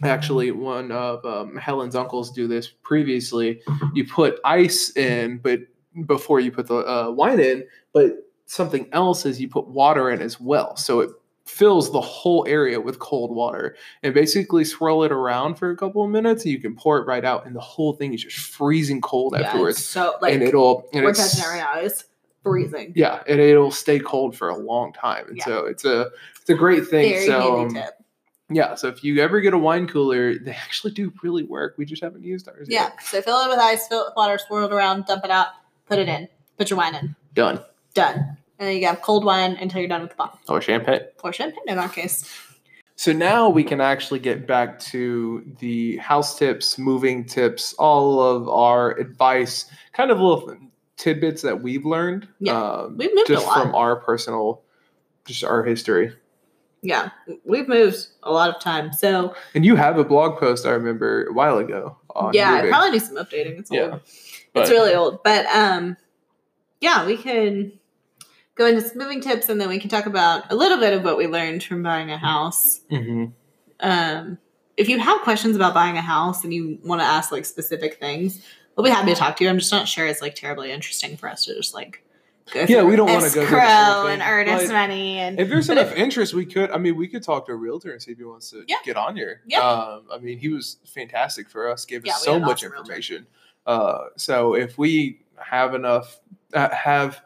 [0.03, 3.61] actually one of um, Helen's uncles do this previously.
[3.93, 5.59] You put ice in, but
[6.05, 8.13] before you put the uh, wine in, but
[8.45, 10.75] something else is you put water in as well.
[10.75, 11.09] So it
[11.45, 16.03] fills the whole area with cold water and basically swirl it around for a couple
[16.03, 18.37] of minutes and you can pour it right out and the whole thing is just
[18.37, 19.83] freezing cold Yeah, afterwards.
[19.83, 21.81] so like and it'll and we're it's- touching it right now.
[21.85, 22.05] It's
[22.43, 22.93] freezing.
[22.95, 25.27] yeah, and it'll stay cold for a long time.
[25.29, 25.45] And Yeah.
[25.45, 27.09] so it's a it's a great thing.
[27.13, 27.93] Very so um, tip.
[28.49, 31.75] yeah, so if you ever get a wine cooler, they actually do really work.
[31.77, 32.83] We just haven't used ours Yeah.
[32.83, 33.03] yet.
[33.03, 35.47] So fill it with ice, fill it with water, swirl it around, dump it out,
[35.87, 36.27] put it in,
[36.57, 37.15] put your wine in.
[37.33, 37.61] Done.
[37.93, 38.37] Done.
[38.59, 40.39] And then you have cold wine until you're done with the bottle.
[40.47, 41.01] Or champagne.
[41.23, 42.29] Or champagne in our case.
[42.95, 48.47] So now we can actually get back to the house tips, moving tips, all of
[48.47, 50.55] our advice, kind of little
[50.97, 52.27] tidbits that we've learned.
[52.39, 54.61] Yeah, um, we've moved a just from our personal,
[55.25, 56.13] just our history.
[56.83, 57.11] Yeah.
[57.45, 58.91] We've moved a lot of time.
[58.91, 61.97] So And you have a blog post I remember a while ago.
[62.09, 62.71] On yeah, moving.
[62.71, 63.57] probably needs some updating.
[63.59, 63.79] It's old.
[63.79, 63.99] yeah.
[64.61, 65.23] it's really old.
[65.23, 65.95] But um
[66.81, 67.71] yeah, we can
[68.55, 71.05] go into some moving tips and then we can talk about a little bit of
[71.05, 72.81] what we learned from buying a house.
[72.91, 73.31] Mhm.
[73.79, 74.37] Um
[74.75, 77.97] if you have questions about buying a house and you want to ask like specific
[77.97, 79.49] things, we'll be happy to talk to you.
[79.49, 82.03] I'm just not sure it's like terribly interesting for us to just like
[82.53, 85.39] go Yeah, we don't go through the whole escrow thing, and earnest but money and
[85.39, 86.71] If there's enough interest, we could.
[86.71, 88.75] I mean, we could talk to a realtor and see if he wants to Yeah.
[88.83, 89.41] get on here.
[89.47, 89.59] Yeah.
[89.59, 91.85] Um, I mean, he was fantastic for us.
[91.85, 93.27] Gave us so much information.
[93.65, 96.19] Uh, so if we have enough,
[96.53, 97.21] uh, have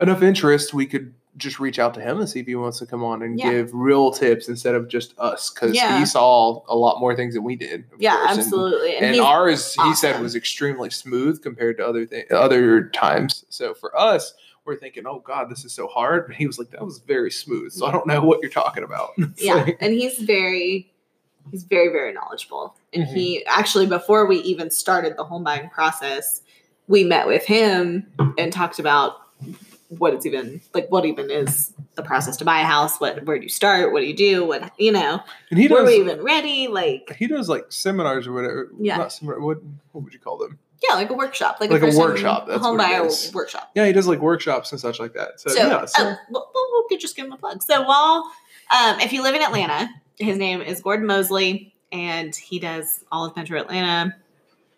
[0.00, 2.86] enough interest, we could just reach out to him and see if he wants to
[2.86, 3.50] come on and Yeah.
[3.52, 5.98] give real tips instead of just us, because Yeah.
[5.98, 7.84] he saw a lot more things than we did.
[7.98, 8.96] yeah, course, and- absolutely.
[8.96, 13.44] And, he's- ours, he said, was extremely smooth compared to other th- other times.
[13.48, 16.70] So for us, we're thinking, "Oh God, this is so hard." But he was like,
[16.72, 19.12] "That was very smooth." So I don't know what you're talking about.
[19.38, 20.92] Yeah like- and he's very
[21.50, 23.14] he's very very knowledgeable and Mhm.
[23.14, 26.42] he actually before we even started the home buying process
[26.88, 29.16] we met with him and talked about
[29.88, 33.38] what it's even like what even is the process to buy a house what where
[33.38, 35.20] do you start what do you do what you know
[35.50, 35.88] and he were does.
[35.88, 38.70] we even ready like he does like seminars or whatever.
[38.78, 38.98] Yeah.
[38.98, 39.58] Not seminar, what
[39.92, 40.58] what would you call them?
[40.86, 43.92] yeah like a workshop like, Like a first-time workshop, that's home buyer workshop Yeah, he
[43.92, 45.40] does like workshops and such like that.
[45.40, 47.62] So, so, yeah, so oh, we'll, we'll, we'll just give him a plug.
[47.62, 48.30] So while,
[48.70, 53.24] um, if you live in Atlanta, his name is Gordon Mosley, and he does all
[53.24, 54.14] of Metro Atlanta,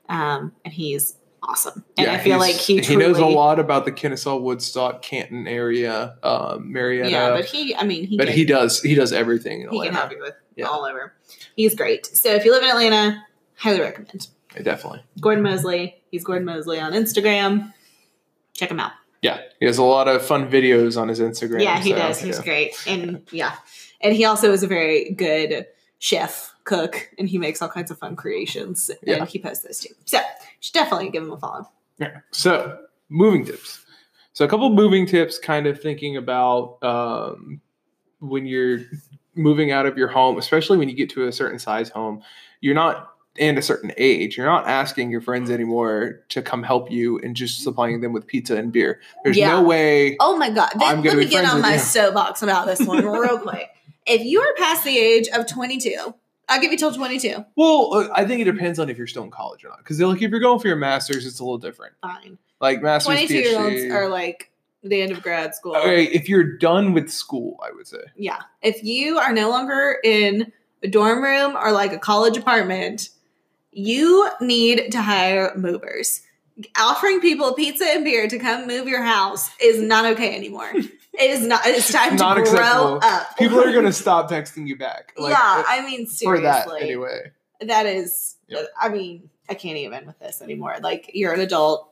[0.09, 1.85] um, and he's awesome.
[1.97, 5.47] And yeah, I feel like he truly, knows a lot about the Kennesaw, Woodstock, Canton
[5.47, 7.11] area, um, Marietta.
[7.11, 9.83] Yeah, but he, I mean, he, but can, he does he does everything in he
[9.83, 10.67] can help you with Yeah.
[10.67, 11.15] all over.
[11.57, 12.07] He's great.
[12.07, 13.25] So if you live in Atlanta,
[13.57, 15.03] highly recommend Yeah, definitely.
[15.21, 16.03] Gordon Mosley.
[16.11, 17.73] He's Gordon Mosley on Instagram.
[18.55, 18.93] Check him out.
[19.23, 21.63] Yeah, he has a lot of fun videos on his Instagram.
[21.63, 22.21] Yeah, he so, does.
[22.21, 22.75] He's great.
[22.87, 23.55] And yeah.
[24.01, 25.67] And he also is a very good
[25.99, 28.91] chef, cook, and he makes all kinds of fun creations.
[29.03, 29.17] Yeah.
[29.17, 29.95] And he posts those too.
[30.05, 30.25] So you
[30.61, 31.69] should definitely give him a follow.
[31.99, 32.19] Yeah.
[32.31, 33.85] So moving tips.
[34.33, 37.61] So a couple moving tips, kind of thinking about um,
[38.21, 38.81] when you're
[39.35, 42.23] moving out of your home, especially when you get to a certain size home,
[42.61, 46.91] you're not and a certain age, you're not asking your friends anymore to come help
[46.91, 49.01] you and just supplying them with pizza and beer.
[49.23, 49.51] There's Yeah.
[49.53, 50.17] no way.
[50.19, 50.71] Oh my god.
[50.71, 51.79] Th- I'm let me get on my you.
[51.79, 53.69] soapbox about this one real quick.
[54.05, 56.13] If you are past the age of 22,
[56.51, 57.45] I'll give you till 22.
[57.55, 59.79] Well, uh, I think it depends on if you're still in college or not.
[59.79, 61.95] Because like if you're going for your master's, it's a little different.
[62.03, 62.39] Fine.
[62.61, 64.51] Like master's, 22 year olds are like
[64.83, 65.77] the end of grad school.
[65.77, 68.03] Okay, if you're done with school, I would say.
[68.17, 68.41] Yeah.
[68.63, 73.11] If you are no longer in a dorm room or like a college apartment,
[73.71, 76.23] you need to hire movers.
[76.79, 80.71] Offering people pizza and beer to come move your house is not okay anymore.
[80.75, 80.91] it
[81.31, 81.61] is not.
[81.67, 83.37] It's time Not to grow up.
[83.37, 85.13] People are gonna stop texting you back.
[85.19, 86.43] Like, yeah, uh, I mean for seriously.
[86.43, 87.33] that anyway.
[87.61, 88.67] that is Yep.
[88.81, 91.90] i mean i can't even with this anymore like you're an adult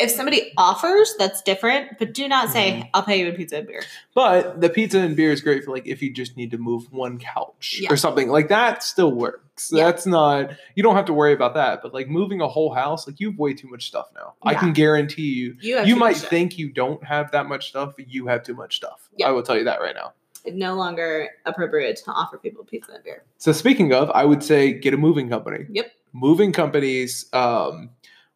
[0.00, 2.88] if somebody offers that's different but do not say Mhm.
[2.94, 3.82] i'll pay you in pizza and beer
[4.14, 6.90] But the pizza and beer is great for like if you just need to move
[6.92, 7.92] one couch Yeah.
[7.92, 8.82] or something like that.
[8.82, 9.70] Still works.
[9.72, 9.84] Yeah.
[9.84, 11.80] That's not you don't have to worry about that.
[11.82, 14.34] But like moving a whole house, like you have way too much stuff now.
[14.42, 15.56] I can guarantee you.
[15.60, 18.76] you You might think you don't have that much stuff, but you have too much
[18.76, 19.08] stuff.
[19.16, 19.28] Yeah.
[19.28, 20.12] I will tell you that right now.
[20.44, 24.42] it's no longer appropriate to offer people pizza and beer So speaking of, I would
[24.42, 25.66] say get a moving company.
[25.70, 25.86] Yep.
[26.14, 27.90] Moving companies um,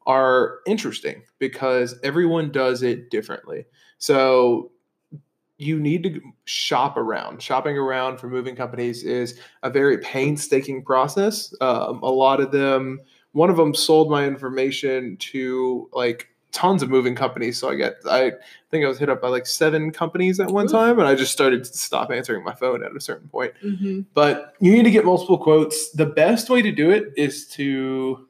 [0.06, 3.64] are interesting because everyone does it differently.
[3.98, 4.70] So
[5.58, 7.42] you need to shop around.
[7.42, 11.54] Shopping around for moving companies is a very painstaking process.
[11.60, 13.00] Um, a lot of them,
[13.32, 17.58] one of them sold my information to like tons of moving companies.
[17.58, 18.32] So I get, I
[18.70, 20.72] think I was hit up by like seven companies at one Oof.
[20.72, 24.02] time, and I just started to stop answering my phone at a certain point mm-hmm.
[24.12, 25.90] but you need to get multiple quotes.
[25.92, 28.28] The best way to do it is to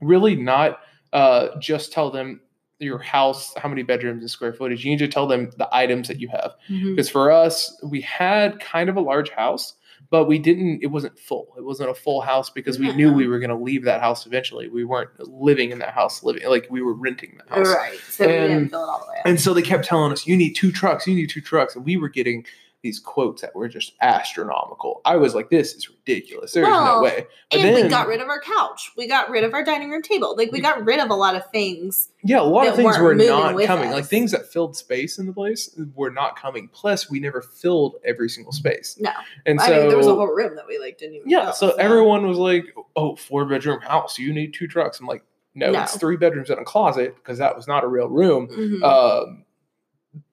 [0.00, 0.80] really not
[1.12, 2.40] uh, just tell them
[2.78, 4.84] your house, how many bedrooms and square footage.
[4.84, 6.54] You need to tell them the items that you have.
[6.70, 6.96] Mhm.
[6.96, 9.74] Because for us, we had kind of a large house,
[10.08, 10.80] but we didn't.
[10.82, 11.52] It wasn't full.
[11.58, 14.24] It wasn't a full house because we knew we were going to leave that house
[14.24, 14.68] eventually.
[14.68, 17.68] We weren't living in that house, living like we were renting the house.
[17.68, 17.98] Right.
[18.08, 19.26] So we didn't And- fill it all the way up.
[19.26, 21.06] And so they kept telling us, "You need two trucks.
[21.06, 22.46] You need two trucks," and we were getting
[22.82, 25.02] these quotes that were just astronomical.
[25.04, 26.52] I was like, "This is ridiculous.
[26.52, 28.90] There's Well, no way." But and we got rid of our couch.
[28.96, 30.34] We got rid of our dining room table.
[30.36, 32.08] Like we got rid of a lot of things.
[32.24, 33.88] Yeah, a lot of things were not coming.
[33.88, 33.94] us.
[33.94, 36.68] Like things that filled space in the place were not coming.
[36.72, 38.96] Plus, we never filled every single space.
[38.98, 39.12] No.
[39.44, 41.28] And I so mean, there was a whole room that we like didn't even.
[41.28, 42.64] yeah, fill, so everyone was like,
[42.96, 44.18] "Oh, four bedroom house.
[44.18, 45.22] You need two trucks." I'm like,
[45.54, 45.82] "No, No.
[45.82, 48.82] it's three bedrooms and a closet because that was not a real room." Mhm.
[48.82, 49.44] Um,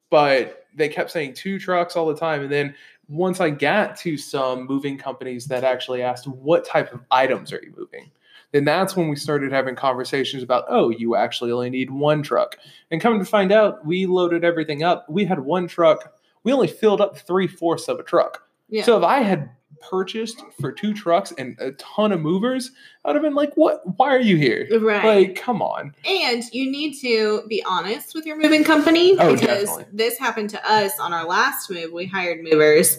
[0.10, 2.43] but they kept saying two trucks all the time.
[2.43, 2.75] And then
[3.09, 7.61] once I got to some moving companies that actually asked, what type of items are
[7.63, 8.11] you moving?
[8.53, 12.57] Then that's when we started having conversations about, oh, you actually only need one truck.
[12.91, 15.05] And coming to find out, we loaded everything up.
[15.09, 16.13] We had one truck.
[16.43, 18.47] We only filled up three fourths of a truck.
[18.69, 18.83] yeah.
[18.83, 22.71] So if I had purchased for two trucks and a ton of movers,
[23.05, 23.81] I'd have been like, what?
[23.97, 24.67] Why are you here?
[24.81, 25.03] right.
[25.27, 25.93] Like, come on.
[26.05, 29.85] And you need to be honest with your moving company Oh, because definitely.
[29.93, 31.91] this happened to us on our last move.
[31.93, 32.97] We hired movers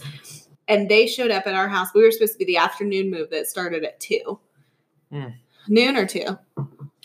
[0.68, 1.88] and they showed up at our house.
[1.94, 4.38] We were supposed to be the afternoon move that started at two.
[5.10, 5.24] Hmm.
[5.68, 6.38] Noon or two?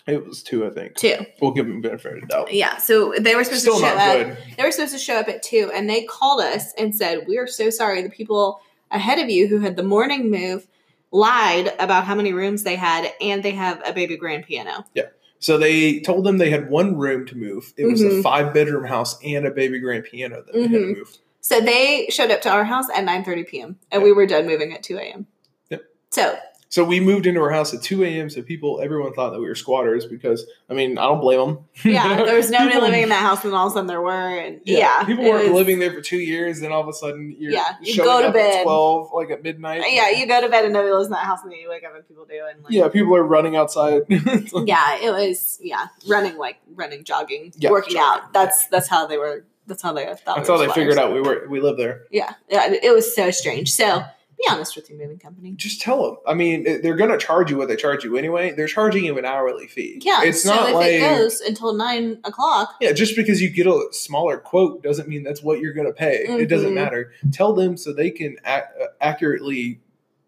[0.06, 0.96] It was two, I think.
[0.96, 1.16] Two.
[1.42, 2.54] We'll give them benefit of the doubt.
[2.54, 2.76] Yeah.
[2.78, 4.18] So they were supposed Still to show up.
[4.28, 4.38] good.
[4.58, 7.38] They were supposed to show up at two and they called us and said, We
[7.38, 8.02] are so sorry.
[8.02, 8.60] The people
[8.94, 10.68] ahead of you who had the morning move
[11.12, 14.86] lied about how many rooms they had and they have a baby grand piano.
[14.94, 15.08] Yeah.
[15.40, 17.74] So they told them they had one room to move.
[17.78, 18.24] It was a Mhm.
[18.24, 20.98] five bedroom house and a baby grand piano that they had to Mhm.
[20.98, 21.18] move.
[21.42, 23.78] So they showed up to our house at 9:30 p.m.
[23.92, 25.28] and we were done moving at 2 a.m.
[25.70, 25.84] Yep.
[26.12, 26.38] So
[26.74, 28.32] So we moved into our house at 2 a.m.
[28.32, 31.66] So people, everyone thought that we were squatters because, I mean, I don't blame them.
[31.86, 34.02] yeah, there was nobody People- living in that house, and all of a sudden there
[34.02, 36.94] were, and yeah, people weren't was- living there for two years, then all of a
[36.94, 38.62] sudden you're Yeah, you go to up bed.
[38.62, 39.82] at 12, like at midnight.
[39.82, 41.70] Uh, yeah, you go to bed and nobody lives in that house, and then you
[41.70, 44.02] wake up and people do, and like, yeah, people are running outside.
[44.10, 48.24] yeah, it was yeah, running like running, jogging, Yeah, working jogging.
[48.24, 48.34] out.
[48.34, 49.46] That's that's how they were.
[49.68, 50.38] That's how they thought.
[50.38, 52.06] That's we how they figured out we were we live there.
[52.10, 53.72] Yeah, yeah, it was so strange.
[53.72, 54.04] So
[54.46, 55.52] be honest with your moving company.
[55.54, 56.18] Just tell them.
[56.28, 58.52] I mean, they're gonna charge you what they charge you anyway.
[58.52, 60.00] They're charging you an hourly fee.
[60.04, 63.50] Yeah, it's so not if like it goes until nine o'clock, Yeah, just because you
[63.50, 66.26] get a smaller quote doesn't mean that's what you're going to pay.
[66.28, 66.76] It doesn't Mhm.
[66.76, 67.12] matter.
[67.32, 69.80] Tell them so they can ac- uh, accurately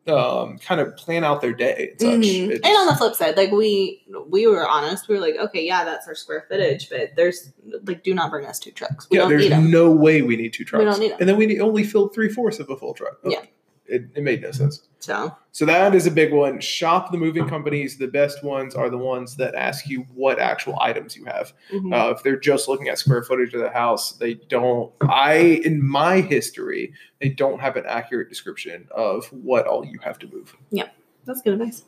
[0.08, 2.10] um, kind of plan out their day and such.
[2.32, 2.50] Mhm.
[2.52, 5.66] It And on the flip side, like we we were honest, we were like, okay,
[5.66, 7.52] yeah, that's our square footage, but there's
[7.88, 9.08] like, do not bring us two trucks.
[9.10, 10.80] We yeah, there's no way we need two trucks.
[10.84, 11.18] We don't need 'em.
[11.22, 13.18] And then we need- only filled three fourths of a full truck.
[13.26, 13.42] Yeah.
[13.88, 14.88] It, it made no sense.
[15.00, 16.60] So So that is a big one.
[16.60, 17.98] Shop the moving companies.
[17.98, 21.54] The best ones are the ones that ask you what actual items you have.
[21.72, 21.94] mhm.
[21.94, 24.92] Uh, if they're just looking at square footage of the house, they don't.
[25.02, 30.18] I, in my history, they don't have an accurate description of what all you have
[30.20, 30.56] to move.
[30.72, 30.92] Yep.
[31.26, 31.84] That's good advice.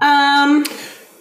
[0.00, 0.64] Um,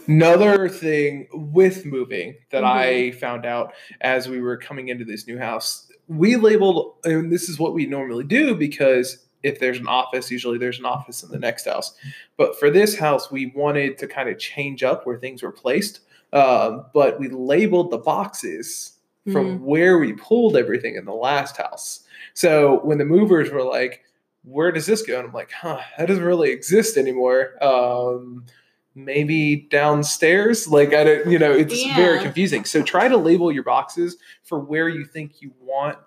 [0.07, 3.19] Another thing with moving that I Mm-hmm.
[3.19, 7.57] found out as we were coming into this new house, we labeled, and this is
[7.57, 11.39] what we normally do because if there's an office, usually there's an office in the
[11.39, 11.95] next house.
[12.37, 15.99] But for this house, we wanted to kind of change up where things were placed.
[16.31, 18.97] Um, but we labeled the boxes
[19.31, 19.65] from Mm-hmm.
[19.65, 22.01] where we pulled everything in the last house.
[22.33, 24.03] So when the movers were like,
[24.43, 25.17] where does this go?
[25.19, 27.53] And I'm like, huh, that doesn't really exist anymore.
[27.63, 28.45] Um,
[28.95, 30.67] maybe downstairs.
[30.67, 32.65] Like I don't, you know, it's very confusing.
[32.65, 35.97] So try to label your boxes for where you think you want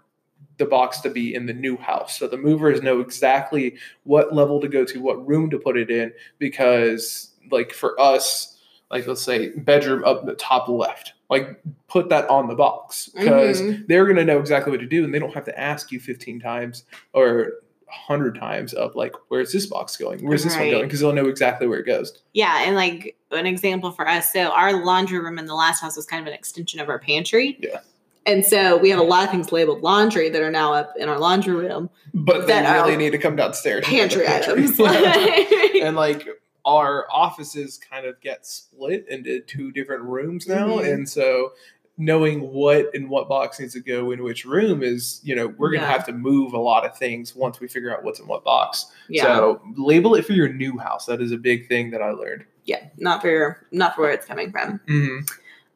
[0.58, 2.18] the box to be in the new house.
[2.18, 5.90] So the movers know exactly what level to go to, what room to put it
[5.90, 8.58] in, because like for us,
[8.90, 13.60] like let's say bedroom up the top left, like put that on the box because
[13.60, 13.86] Mhm.
[13.88, 16.00] they're going to know exactly what to do and they don't have to ask you
[16.00, 17.52] 15 times or
[17.86, 21.26] 100 times of like where's this box going where's this one going because they'll know
[21.28, 25.38] exactly where it goes yeah, and like an example for us, so our laundry room
[25.38, 27.56] in the last house was kind of an extension of our pantry.
[27.60, 27.80] Yeah.
[28.26, 31.08] And so we have a lot of things labeled laundry that are now up in
[31.08, 31.88] our laundry room.
[32.12, 34.78] but they That really need to come downstairs the Pantry items.
[35.82, 36.26] And like
[36.64, 40.92] our offices kind of get split into two different rooms now Mhm.
[40.92, 41.52] and so
[41.96, 45.70] knowing what and what box needs to go in which room is you know we're
[45.70, 45.92] gonna Yeah.
[45.92, 48.86] have to move a lot of things once we figure out what's in what box
[49.08, 49.22] yeah.
[49.22, 52.44] so label it for your new house that is a big thing that i learned
[52.64, 52.80] yeah.
[52.98, 54.80] Not for your, not for where it's coming from.
[54.88, 55.18] hmm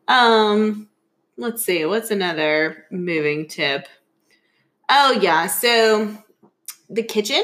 [0.08, 0.88] Um,
[1.40, 1.84] let's see.
[1.86, 3.88] What's another moving tip?
[4.88, 6.16] Oh yeah, so
[6.88, 7.42] the kitchen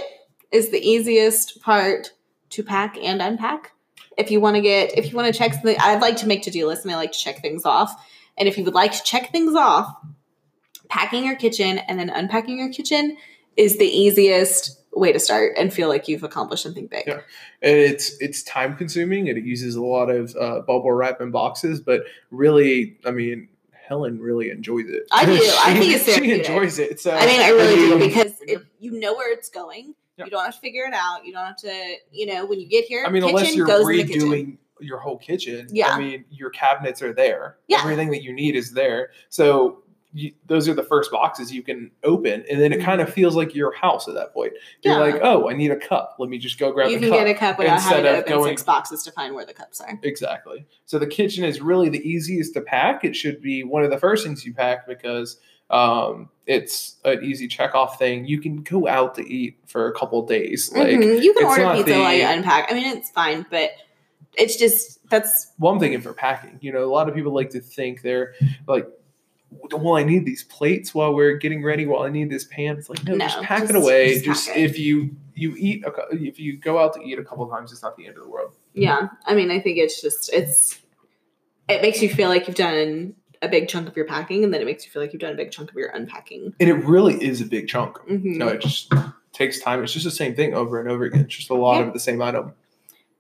[0.52, 2.12] is the easiest part
[2.50, 3.72] to pack and unpack.
[4.18, 6.42] If you want to get, if you want to check something, I'd like to make
[6.42, 7.92] to do lists and I like to check things off.
[8.38, 9.94] And if you would like to check things off,
[10.88, 13.16] packing your kitchen and then unpacking your kitchen
[13.56, 17.04] is the easiest way to start and feel like you've accomplished something big.
[17.06, 17.20] Yeah.
[17.62, 21.32] And it's it's time consuming and it uses a lot of uh, bubble wrap and
[21.32, 23.48] boxes, but really, I mean,
[23.86, 25.04] Helen really enjoys it.
[25.12, 25.32] I do.
[25.34, 27.00] I think it's she enjoys it.
[27.00, 30.24] So I mean, I really do because when if you know where it's going, Yeah.
[30.24, 31.24] you don't have to figure it out.
[31.24, 33.66] You don't have to, you know, when you get here, I mean, kitchen unless you're
[33.66, 34.20] goes in the kitchen.
[34.28, 35.90] redoing your whole kitchen, Yeah.
[35.90, 37.56] I mean, your cabinets are there.
[37.68, 37.80] Yeah.
[37.80, 39.10] Everything that you need is there.
[39.28, 39.82] So
[40.16, 43.36] you, those are the first boxes you can open, and then it kind of feels
[43.36, 44.54] like your house at that point.
[44.82, 45.06] You're Mm-hmm.
[45.08, 45.12] Yeah.
[45.14, 46.16] like, oh, I need a cup.
[46.18, 47.18] Let me just go grab You can cup.
[47.18, 49.44] get a cup without instead having to of open going- six boxes to find where
[49.44, 49.98] the cups are.
[50.02, 50.64] Exactly.
[50.86, 53.04] So the kitchen is really the easiest to pack.
[53.04, 57.46] It should be one of the first things you pack because um, it's an easy
[57.48, 58.24] check off thing.
[58.24, 60.72] You can go out to eat for a couple days.
[60.72, 61.22] Like Mhm.
[61.22, 62.70] you can order pizza the- while you unpack.
[62.70, 63.70] I mean, it's fine, but
[64.38, 66.58] it's just that's well, I'm thinking for packing.
[66.60, 68.34] You know, a lot of people like to think they're
[68.66, 68.86] like,
[69.50, 71.86] well, I need these plates while we're getting ready.
[71.86, 72.76] While I need this pan.
[72.78, 74.14] It's like no, No, just pack just- it away.
[74.14, 74.56] just Just, it.
[74.58, 77.82] if you you eat a, if you go out to eat a couple times, it's
[77.82, 78.54] not the end of the world.
[78.74, 79.08] yeah.
[79.26, 80.78] I mean, I think it's just it's
[81.68, 84.62] it makes you feel like you've done a big chunk of your packing, and then
[84.62, 86.54] it makes you feel like you've done a big chunk of your unpacking.
[86.58, 87.98] And it really is a big chunk.
[88.08, 88.36] Mhm.
[88.36, 88.92] No, it just
[89.32, 89.82] takes time.
[89.82, 91.22] It's just the same thing over and over again.
[91.22, 91.88] It's just a lot Yeah.
[91.88, 92.52] of the same item.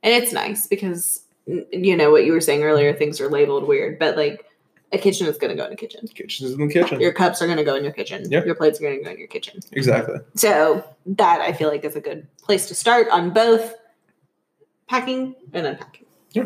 [0.02, 3.98] And it's nice because you know what you were saying earlier, things are labeled weird,
[3.98, 4.44] but like
[4.92, 6.06] a kitchen is going to go in a kitchen.
[6.08, 7.00] Kitchen's in the kitchen.
[7.00, 8.24] Your cups are going to go in your kitchen.
[8.30, 8.44] Yeah.
[8.44, 9.60] Your plates are going to go in your kitchen.
[9.72, 10.16] exactly.
[10.34, 13.74] So that I feel like is a good place to start on both
[14.88, 16.06] packing and unpacking.
[16.32, 16.44] Yeah.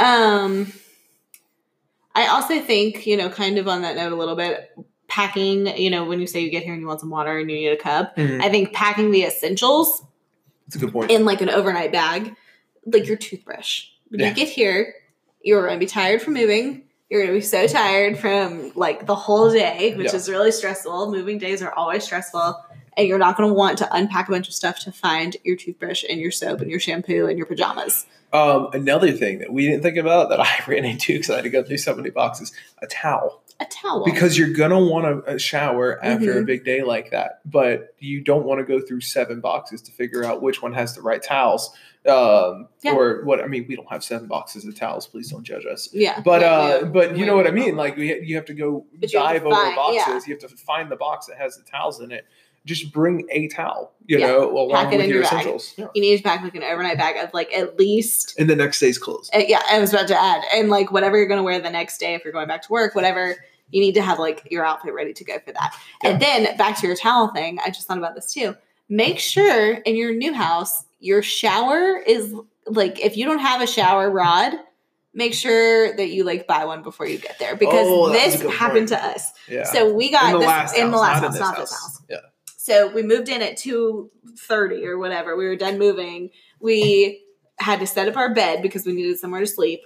[0.00, 0.72] Um,
[2.14, 4.70] I also think you know, kind of on that note, a little bit
[5.08, 5.66] packing.
[5.76, 7.56] You know, when you say you get here and you want some water and you
[7.56, 10.02] need a cup, I think packing the essentials
[10.66, 11.10] That's a good point.
[11.10, 12.34] in like an overnight bag,
[12.86, 13.88] like your toothbrush.
[14.08, 14.28] When Yeah.
[14.30, 14.94] you get here,
[15.42, 16.83] you're going to be tired from moving.
[17.10, 20.16] You're to be so tired from like the whole day, which Yeah.
[20.16, 21.10] is really stressful.
[21.12, 22.56] Moving days are always stressful.
[22.96, 25.56] And you're not going to want to unpack a bunch of stuff to find your
[25.56, 28.06] toothbrush and your soap and your shampoo and your pajamas.
[28.32, 31.44] Um, another thing that we didn't think about that I ran into because I had
[31.44, 32.52] to go through so many boxes:
[32.82, 33.42] a towel.
[33.60, 34.04] A towel.
[34.04, 36.46] Because you're gonna want a, a shower after a Mhm.
[36.46, 40.24] big day like that, but you don't want to go through seven boxes to figure
[40.24, 41.70] out which one has the right towels.
[42.06, 42.94] Um, Yeah.
[42.94, 43.40] Or what?
[43.40, 45.06] I mean, we don't have seven boxes of towels.
[45.06, 45.88] Please don't judge us.
[45.92, 46.20] yeah.
[46.20, 46.84] But yeah, uh, yeah.
[46.88, 47.76] but you know what I mean.
[47.76, 50.26] Like we, you have to go But have dive to over find- boxes.
[50.26, 52.26] You have to find the box that has the towels in it.
[52.66, 53.92] Just bring a towel.
[54.06, 54.26] You Yeah.
[54.28, 55.74] know, along Pack it with in your your essentials.
[55.76, 55.86] Yeah.
[55.94, 58.80] you need to pack like an overnight bag of like at least And the next
[58.80, 59.30] day's clothes.
[59.34, 61.70] Uh, yeah, I was about to add, and like whatever you're going to wear the
[61.70, 63.36] next day, if you're going back to work, whatever
[63.70, 65.74] you need to have like your outfit ready to go for that.
[66.02, 68.54] And then back to your towel thing, I just thought about this too.
[68.88, 72.34] Make sure in your new house your shower is
[72.66, 74.52] like if you don't have a shower rod,
[75.14, 78.88] make sure that you like buy one before you get there because Oh, this happened
[78.88, 79.00] point.
[79.00, 79.32] to us.
[79.48, 79.64] Yeah.
[79.64, 81.70] So we got in the this last in the house, last not house, not this
[81.70, 82.02] this house.
[82.10, 82.16] Yeah.
[82.64, 85.36] So we moved in at two thirty or whatever.
[85.36, 86.30] We were done moving.
[86.60, 87.22] We
[87.58, 89.80] had to set up our bed because we needed somewhere to sleep.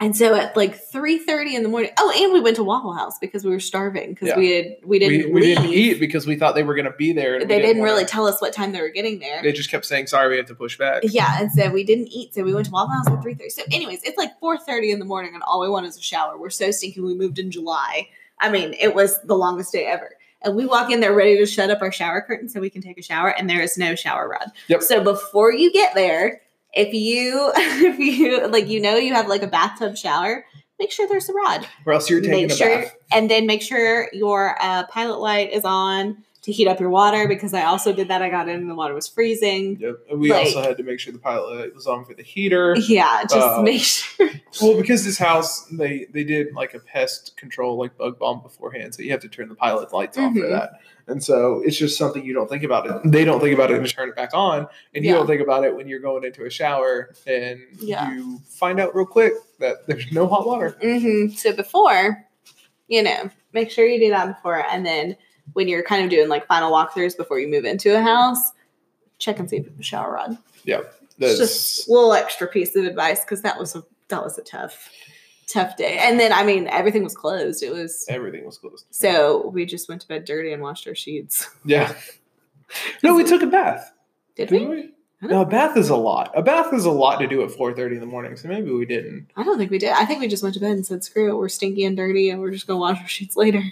[0.00, 1.90] And so at like three thirty in the morning.
[1.98, 4.38] Oh, and we went to Waffle House because we were starving because Yeah.
[4.38, 6.96] we had we didn't we, we didn't eat because we thought they were going to
[6.96, 7.38] be there.
[7.38, 9.42] They didn't, wanna- really tell us what time they were getting there.
[9.42, 12.08] They just kept saying, "Sorry, we have to push back." Yeah, and so we didn't
[12.08, 13.50] eat, so we went to Waffle House at three thirty.
[13.50, 16.02] So, anyways, it's like four thirty in the morning, and all we want is a
[16.02, 16.38] shower.
[16.38, 17.02] We're so stinky.
[17.02, 18.08] We moved in July.
[18.40, 20.12] I mean, it was the longest day ever.
[20.44, 22.82] And we walk in there ready to shut up our shower curtain so we can
[22.82, 24.52] take a shower, and there is no shower rod.
[24.68, 24.82] Yep.
[24.82, 26.40] So before you get there,
[26.72, 30.44] if you if you like you know you have like a bathtub shower,
[30.78, 31.66] make sure there's a rod.
[31.86, 32.96] Or else you're taking Make a sure bath.
[33.12, 37.26] and then make sure your uh, pilot light is on to heat up your water
[37.26, 38.20] because I also did that.
[38.22, 39.78] I got in and the water was freezing.
[39.80, 39.96] Yep.
[40.10, 42.22] And we Like- also had to make sure the pilot light was on for the
[42.22, 42.76] heater.
[42.76, 44.30] Yeah, just Uh, make sure.
[44.62, 48.94] Well, because this house they they did like a pest control like bug bomb beforehand,
[48.94, 50.74] so you have to turn the pilot lights off for that.
[51.08, 53.10] And so it's just something you don't think about it.
[53.10, 55.16] They don't think about it and turn it back on, and you Yeah.
[55.16, 58.12] don't think about it when you're going into a shower and Yeah.
[58.14, 60.76] you find out real quick that there's no hot water.
[60.80, 62.24] hmm So before,
[62.86, 65.16] you know, make sure you do that before, and then
[65.52, 68.52] when you're kind of doing like final walkthroughs before you move into a house,
[69.18, 70.36] check and see if you have a shower rod.
[70.64, 70.80] Yeah.
[71.18, 74.42] That's just a little extra piece of advice because that was a that was a
[74.42, 74.90] tough,
[75.46, 75.98] tough day.
[76.00, 77.62] And then I mean everything was closed.
[77.62, 78.86] It was everything was closed.
[78.90, 81.48] so we just went to bed dirty and washed our sheets.
[81.64, 81.94] Yeah.
[83.04, 83.92] No, we took a bath.
[84.34, 84.76] Did Didn't we?
[84.76, 84.90] we?
[85.24, 86.30] I No, a bath is a lot.
[86.34, 88.70] A bath is a lot to do at four thirty in the morning, so maybe
[88.70, 89.28] we didn't.
[89.36, 89.90] I don't think we did.
[89.90, 92.30] I think we just went to bed and said, "Screw it, we're stinky and dirty,
[92.30, 93.62] and we're just gonna wash our sheets later."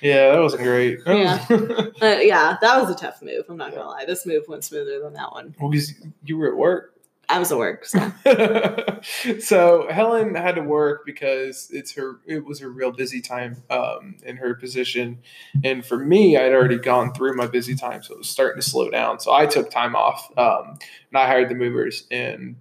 [0.00, 1.00] Yeah, that wasn't great.
[1.06, 1.44] Yeah.
[2.00, 3.44] But yeah, that was a tough move.
[3.48, 4.04] I'm not gonna lie.
[4.06, 5.54] This move went smoother than that one.
[5.60, 5.92] well, because
[6.24, 6.94] you were at work.
[7.30, 8.12] I was at work, so
[9.38, 14.16] so Helen had to work because it's her it was her real busy time um,
[14.24, 15.18] in her position,
[15.62, 18.68] and for me, I'd already gone through my busy time, so it was starting to
[18.68, 19.20] slow down.
[19.20, 20.78] So I took time off, um,
[21.10, 22.06] and I hired the movers.
[22.10, 22.56] And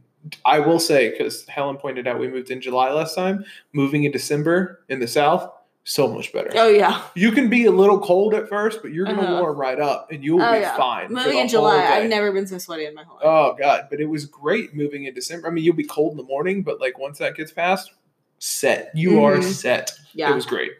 [0.46, 3.46] I will say, because Helen pointed out, we moved in July last time.
[3.74, 5.52] Moving in December in the South,
[5.90, 6.52] so much better.
[6.56, 7.02] oh yeah.
[7.16, 9.42] You can be a little cold at first, but you're gonna Uh-huh.
[9.42, 10.78] warm right up, and you'll Oh, be yeah.
[10.78, 11.12] fine.
[11.12, 11.84] Moving in July.
[11.84, 13.26] I've never been so sweaty in my whole life.
[13.26, 15.48] Oh god, but it was great moving in December.
[15.48, 17.92] I mean, you'll be cold in the morning, but like once that gets past,
[18.38, 18.92] set.
[18.94, 19.44] You are Mhm.
[19.44, 19.92] set.
[20.14, 20.32] yeah.
[20.32, 20.74] It was great.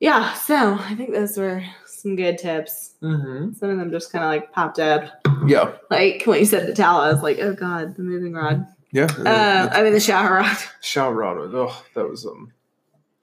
[0.00, 0.34] yeah.
[0.34, 2.94] So I think those were some good tips.
[3.02, 3.52] Mm-hmm.
[3.54, 5.04] Some of them just kind of like popped up.
[5.46, 8.66] Yeah, Like when you said the towel, I was like, oh god, the moving rod.
[8.92, 9.08] yeah.
[9.18, 10.56] Uh, I mean the shower rod.
[10.80, 11.38] Shower rod.
[11.54, 12.52] Oh, that was um.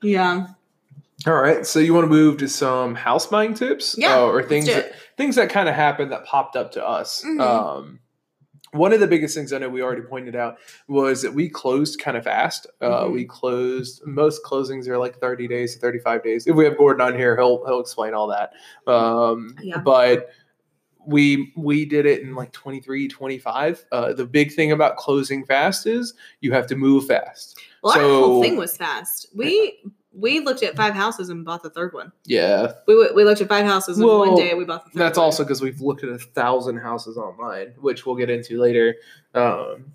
[0.02, 0.48] Yeah.
[1.28, 4.42] All right, so you want to move to some house buying tips, Yeah, Uh, or
[4.44, 7.24] things that, things that kind of happened that popped up to us.
[7.24, 7.40] Mhm.
[7.40, 8.00] Um,
[8.74, 12.00] one of the biggest things I know we already pointed out was that we closed
[12.02, 12.66] kind of fast.
[12.82, 13.12] Uh, Mhm.
[13.14, 16.48] We closed most closings are like thirty days to thirty five days.
[16.48, 18.54] If we have Gordon on here, he'll he'll explain all that.
[18.88, 19.78] Um, Yeah.
[19.80, 20.30] But
[21.06, 25.88] we we did it in like 23 25 uh, the big thing about closing fast
[25.88, 29.28] is you have to move fast Well, our whole thing was fast.
[29.36, 29.80] We
[30.14, 32.12] we looked at five houses and bought the third one.
[32.26, 34.54] yeah We we looked at five houses in one day.
[34.54, 35.00] We bought the third.
[35.00, 35.26] That's one.
[35.26, 38.96] also because we've looked at a thousand houses online, which we'll get into later.
[39.34, 39.94] Um,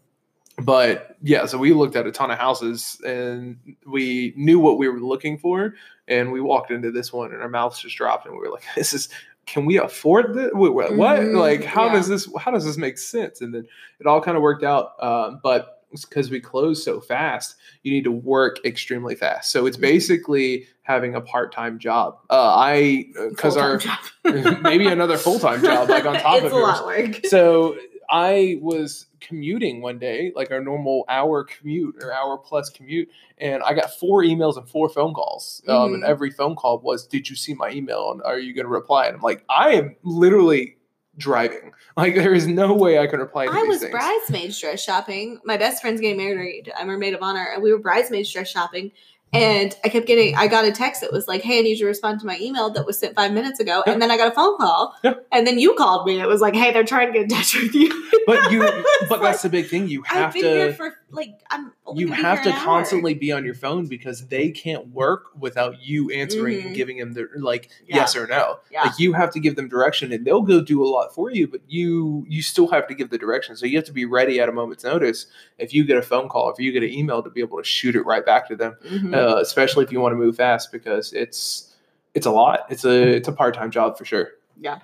[0.59, 4.89] but yeah, so we looked at a ton of houses and we knew what we
[4.89, 5.75] were looking for.
[6.09, 8.65] And we walked into this one and our mouths just dropped and we were like,
[8.75, 9.11] this is,
[9.45, 10.51] can we afford this?
[10.55, 10.73] What?
[10.75, 10.91] what?
[11.21, 11.93] Mhm, Like, how yeah.
[11.93, 13.43] does this, how does this make sense?
[13.43, 13.67] And then
[14.01, 14.93] it all kind of worked out.
[15.03, 19.51] Um, but because we close so fast, you need to work extremely fast.
[19.51, 19.69] So Mm-hmm.
[19.69, 22.19] it's basically having a part-time job.
[22.31, 23.81] Uh, I, because our,
[24.63, 27.27] maybe another full-time job like on top it's of a yours lot work.
[27.27, 27.77] so
[28.09, 33.09] i was commuting one day like our normal hour commute or hour plus commute
[33.39, 36.09] and i got four emails and four phone calls um, and Mhm.
[36.09, 39.07] every phone call was did you see my email and are you going to reply
[39.07, 40.76] and i'm like i am literally
[41.19, 44.83] driving like there is no way i can reply to I was things bridesmaids dress
[44.83, 45.41] shopping.
[45.45, 46.73] My best friend's getting married.
[46.77, 48.93] I'm her maid of honor, and we were bridesmaids dress shopping.
[49.33, 51.85] And I kept getting, I got a text that was like, "Hey, I need you
[51.85, 53.93] to respond to my email that was sent five minutes ago." Yeah.
[53.93, 55.15] And then I got a phone call, Yeah.
[55.33, 56.21] and then you called me.
[56.21, 57.91] It was like, "Hey, they're trying to get in touch with you."
[58.27, 58.61] but you
[59.09, 61.73] but like, that's the big thing you I've have been to here for like I'm.
[61.87, 62.65] only you have to an hour.
[62.65, 66.67] constantly be on your phone because they can't work without you answering Mhm.
[66.67, 67.97] and giving them the like Yeah.
[67.97, 68.59] yes or no.
[68.73, 68.83] Yeah.
[68.83, 71.47] Like you have to give them direction and they'll go do a lot for you,
[71.47, 73.57] but you you still have to give the direction.
[73.57, 75.27] So you have to be ready at a moment's notice
[75.59, 77.65] if you get a phone call, if you get an email to be able to
[77.65, 78.77] shoot it right back to them.
[78.85, 79.15] Mhm.
[79.15, 81.73] Uh, especially if you want to move fast because it's
[82.15, 82.67] it's a lot.
[82.69, 84.31] It's a it's a part-time job for sure.
[84.61, 84.79] yeah,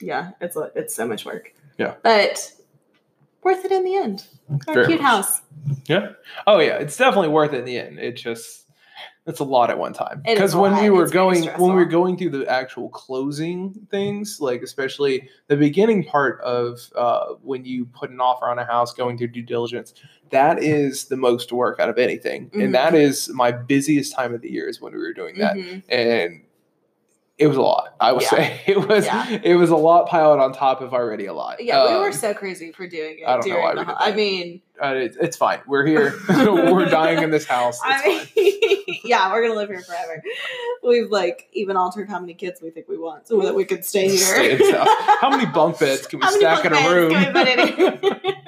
[0.00, 1.52] yeah, it's a, it's so much work.
[1.78, 1.94] Yeah.
[2.02, 2.52] but
[3.46, 4.26] worth it in the end.
[4.68, 5.10] Our Very cute much.
[5.10, 5.40] house.
[5.86, 6.10] Yeah.
[6.46, 7.98] Oh yeah, it's definitely worth it in the end.
[7.98, 8.64] It just
[9.26, 10.22] it's a lot at one time.
[10.24, 14.38] Because when we were It's going when we were going through the actual closing things,
[14.40, 18.92] like especially the beginning part of uh, when you put an offer on a house,
[18.94, 19.94] going through due diligence,
[20.30, 22.64] that is the most work out of anything, Mhm.
[22.64, 25.56] and that is my busiest time of the year is when we were doing that,
[25.56, 25.82] Mhm.
[25.88, 26.42] and
[27.38, 27.94] it was a lot.
[28.00, 28.28] I would Yeah.
[28.30, 29.40] say it was Yeah.
[29.42, 31.62] it was a lot piled on top of already a lot.
[31.62, 33.26] Yeah, we Um, were so crazy for doing it.
[33.26, 35.60] I don't know why we did ho- I mean, uh, it, it's fine.
[35.66, 36.14] We're here.
[36.28, 37.78] we're dying in this house.
[37.84, 40.22] It's I mean, yeah, we're gonna live here forever.
[40.82, 43.84] We've like even altered how many kids we think we want, so that we could
[43.84, 44.18] stay here.
[44.18, 44.88] Stay in this house.
[45.20, 47.10] How many bunk beds can we stack in a room?
[47.12, 48.46] can we put in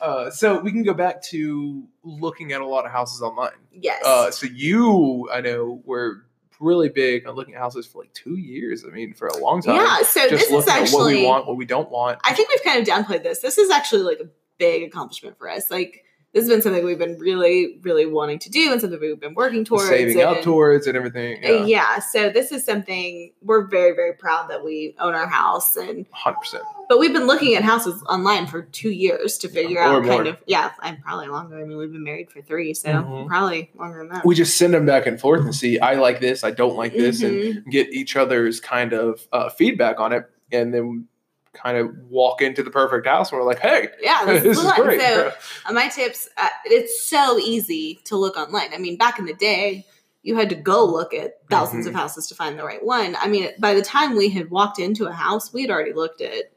[0.00, 3.52] uh, so we can go back to looking at a lot of houses online.
[3.72, 4.02] yes.
[4.04, 6.24] Uh, so you, I know, were
[6.60, 8.84] really big on looking at houses for like two years.
[8.84, 9.76] I mean, for a long time.
[9.76, 10.02] yeah.
[10.02, 12.20] So Just this is at what we want, what we don't want.
[12.22, 13.40] I think we've kind of downplayed this.
[13.40, 15.70] This is actually like a big accomplishment for us.
[15.70, 19.18] Like this has been something we've been really, really wanting to do, and something we've
[19.18, 19.88] been working towards.
[19.88, 21.44] saving up towards and everything.
[21.44, 25.26] Uh, Yeah, yeah, so this is something we're very, very proud that we own our
[25.26, 26.62] house, and hundred percent.
[26.88, 30.16] but we've been looking at houses online for two years to figure Or out more.
[30.16, 31.58] kind of yeah, I'm probably longer.
[31.60, 33.26] I mean, we've been married for three, so Mhm.
[33.26, 34.24] probably longer than that.
[34.24, 35.80] We just send them back and forth and see.
[35.80, 36.44] I like this.
[36.44, 37.64] I don't like this, and Mhm.
[37.70, 41.06] get each other's kind of uh, feedback on it, and then
[41.52, 43.30] kind of walk into the perfect house.
[43.30, 45.00] And we're like, hey, yeah, this, this is, great.
[45.00, 45.32] So
[45.66, 48.72] uh, my tips, uh, it's so easy to look online.
[48.72, 49.86] I mean, back in the day,
[50.22, 51.96] you had to go look at 1000s of Mhm.
[51.96, 53.16] houses to find the right one.
[53.18, 56.20] I mean, by the time we had walked into a house, we had already looked
[56.20, 56.52] at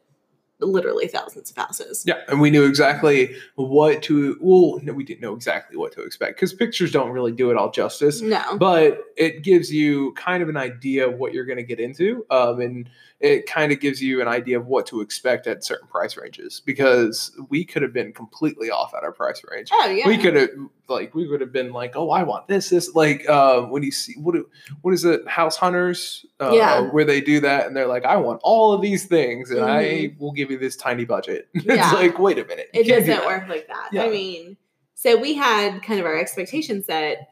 [0.59, 2.03] literally thousands of houses.
[2.05, 4.37] Yeah, and we knew exactly what to.
[4.39, 7.57] Well, no, we didn't know exactly what to expect because pictures don't really do it
[7.57, 8.21] all justice.
[8.21, 8.57] No.
[8.57, 12.25] But it gives you kind of an idea of what you're going to get into,
[12.29, 12.89] um, and
[13.23, 16.61] it kind of gives you an idea of what to expect at certain price ranges
[16.65, 19.69] because we could have been completely off at our price range.
[19.71, 20.05] Oh yeah.
[20.05, 20.49] We could have
[20.89, 22.93] like we would have been like, oh, I want this, this.
[22.93, 24.35] Like uh, when you see what
[24.81, 26.25] what is it, House Hunters?
[26.41, 26.81] Uh, Yeah.
[26.91, 29.83] Where they do that and they're like, I want all of these things, and I
[29.85, 30.19] Mhm.
[30.19, 31.47] will give you this tiny budget.
[31.53, 31.75] Yeah.
[31.85, 33.87] it's like, wait a minute, it can't do doesn't work like that.
[33.93, 34.03] Yeah.
[34.03, 34.57] I mean,
[34.95, 37.29] so we had kind of our expectations set,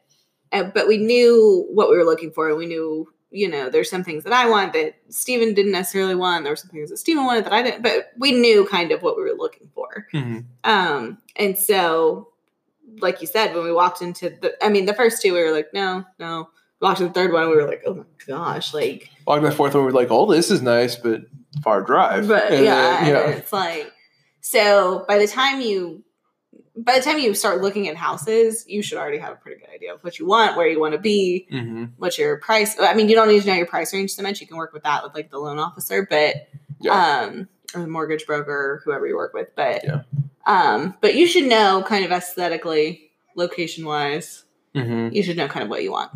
[0.54, 2.48] uh, but we knew what we were looking for.
[2.48, 6.16] and We knew, you know, there's some things that I want that Stephen didn't necessarily
[6.16, 6.44] want.
[6.44, 9.02] There were some things that Stephen wanted that I didn't, but we knew kind of
[9.02, 10.08] what we were looking for.
[10.14, 10.46] Mhm.
[10.66, 12.28] Um, and so,
[13.00, 15.52] like you said, when we walked into the, I mean, the first two, we were
[15.52, 16.50] like, no, no.
[16.82, 19.76] Walked to the third one, we were like, oh my gosh, like, Walking the fourth
[19.76, 21.22] one, we're like, oh, this is nice, but
[21.64, 22.28] far drive.
[22.28, 23.92] But And yeah, then- and it's like
[24.42, 26.04] so by the time you
[26.76, 29.70] by the time you start looking at houses, you should already have a pretty good
[29.74, 32.76] idea of what you want, where you want to be, hmm what's your price.
[32.80, 34.42] I mean, you don't need to know your price range so much.
[34.42, 36.48] You can work with that with like the loan officer, but
[36.80, 37.24] Yeah.
[37.24, 39.50] um or the mortgage broker whoever you work with.
[39.56, 40.02] But Yeah.
[40.48, 45.64] um but you should know kind of aesthetically, location wise, hmm you should know kind
[45.64, 46.12] of what you want.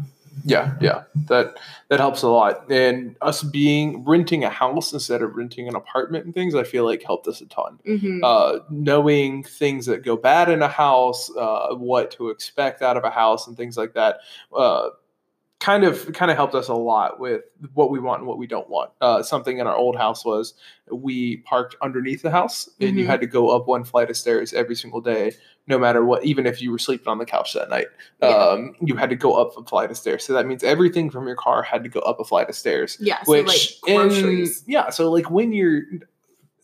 [0.48, 1.58] Yeah, yeah, that
[1.90, 2.72] that helps a lot.
[2.72, 6.86] And us being renting a house instead of renting an apartment and things, I feel
[6.86, 7.80] like helped us a ton.
[7.84, 12.96] hmm Uh, knowing things that go bad in a house, uh, what to expect out
[12.96, 14.20] of a house, and things like that,
[14.56, 14.90] uh,
[15.66, 17.42] kind of kind of helped us a lot with
[17.74, 18.92] what we want and what we don't want.
[19.02, 20.54] Uh, something in our old house was
[20.92, 23.08] we parked underneath the house, and you Mhm.
[23.08, 25.32] had to go up one flight of stairs every single day,
[25.66, 26.24] no matter what.
[26.24, 27.88] Even if you were sleeping on the couch that night,
[28.22, 28.28] Yeah.
[28.30, 30.24] um, you had to go up a flight of stairs.
[30.24, 32.98] So that means everything from your car had to go up a flight of stairs.
[33.02, 35.82] Yeah, so Which like in- yeah, so like when you're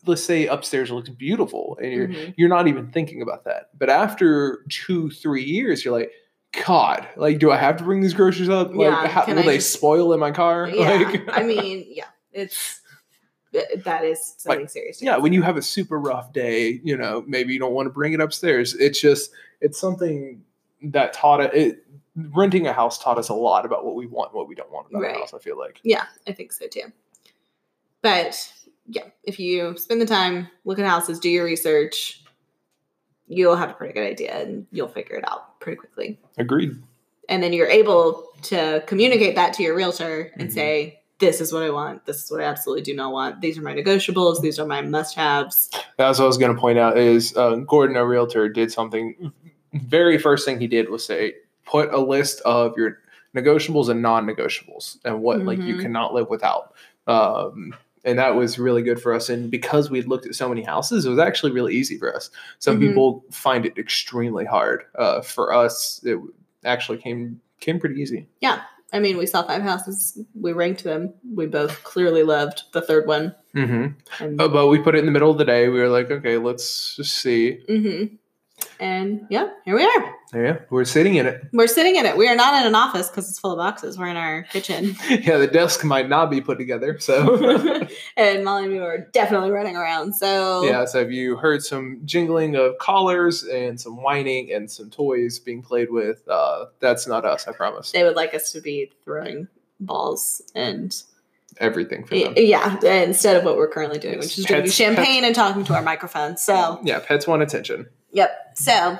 [0.04, 2.34] let's say upstairs looks beautiful and you're Mhm.
[2.36, 3.70] you're not even thinking about that.
[3.78, 6.10] But after two, three years, you're like,
[6.66, 8.68] God, like, do I have to bring these groceries up?
[8.74, 10.68] Like, Yeah, how, will I they just- spoil in my car?
[10.74, 12.80] Yeah, Like, I mean, yeah, it's
[13.52, 15.02] that is something serious.
[15.02, 17.90] yeah, when you have a super rough day, you know, maybe you don't want to
[17.90, 18.74] bring it upstairs.
[18.74, 19.30] It's just,
[19.60, 20.42] it's something
[20.82, 21.54] that taught it.
[21.54, 21.84] it
[22.14, 24.70] renting a house taught us a lot about what we want, and what we don't
[24.70, 25.16] want about Right.
[25.16, 25.32] a house.
[25.34, 25.80] I feel like.
[25.82, 26.92] Yeah, I think so too.
[28.02, 28.52] But
[28.86, 32.21] yeah, if you spend the time, look at houses, do your research,
[33.32, 36.18] you'll have a pretty good idea and you'll figure it out pretty quickly.
[36.38, 36.72] Agreed.
[37.28, 40.52] And then you're able to communicate that to your realtor and Mhm.
[40.52, 42.04] say, this is what I want.
[42.04, 43.40] This is what I absolutely do not want.
[43.40, 44.40] These are my negotiables.
[44.42, 45.70] These are my must haves.
[45.96, 49.32] That's what I was going to point out is uh, Gordon, a realtor, did something.
[49.72, 52.98] Very first thing he did was say, put a list of your
[53.36, 55.80] negotiables and non-negotiables and what like you Mhm.
[55.82, 56.74] cannot live without.
[57.06, 57.72] Um,
[58.04, 59.28] and that was really good for us.
[59.28, 62.30] And because we looked at so many houses, it was actually really easy for us.
[62.58, 62.88] Some Mhm.
[62.88, 64.84] people find it extremely hard.
[64.96, 66.18] Uh, for us, it
[66.64, 68.26] actually came came pretty easy.
[68.40, 68.60] Yeah,
[68.92, 70.18] I mean, we saw five houses.
[70.34, 71.14] We ranked them.
[71.32, 73.34] We both clearly loved the third one.
[73.54, 73.86] Mm-hmm.
[74.24, 75.68] And, Uh, but we put it in the middle of the day.
[75.68, 77.60] We were like, okay, let's just see.
[77.68, 78.18] Mhm.
[78.82, 80.14] And yeah, here we are.
[80.34, 81.44] Yeah, we're sitting in it.
[81.52, 82.16] We're sitting in it.
[82.16, 83.96] We are not in an office because it's full of boxes.
[83.96, 84.96] We're in our kitchen.
[85.08, 86.98] yeah, the desk might not be put together.
[86.98, 87.36] So
[88.16, 90.14] and Molly and me were definitely running around.
[90.14, 94.90] So yeah, so if you heard some jingling of collars and some whining and some
[94.90, 97.46] toys being played with, uh, that's not us.
[97.46, 97.92] I promise.
[97.92, 99.46] they would like us to be throwing
[99.78, 101.00] balls and
[101.58, 102.32] Everything for them.
[102.36, 105.74] yeah, instead of what we're currently doing, which is drinking Pets- champagne and talking to
[105.74, 106.36] our microphone.
[106.36, 107.86] So Yeah, pets want attention.
[108.12, 108.30] Yep.
[108.56, 108.98] So,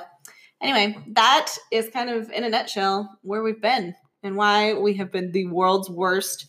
[0.61, 5.11] anyway, that is kind of in a nutshell where we've been and why we have
[5.11, 6.47] been the world's worst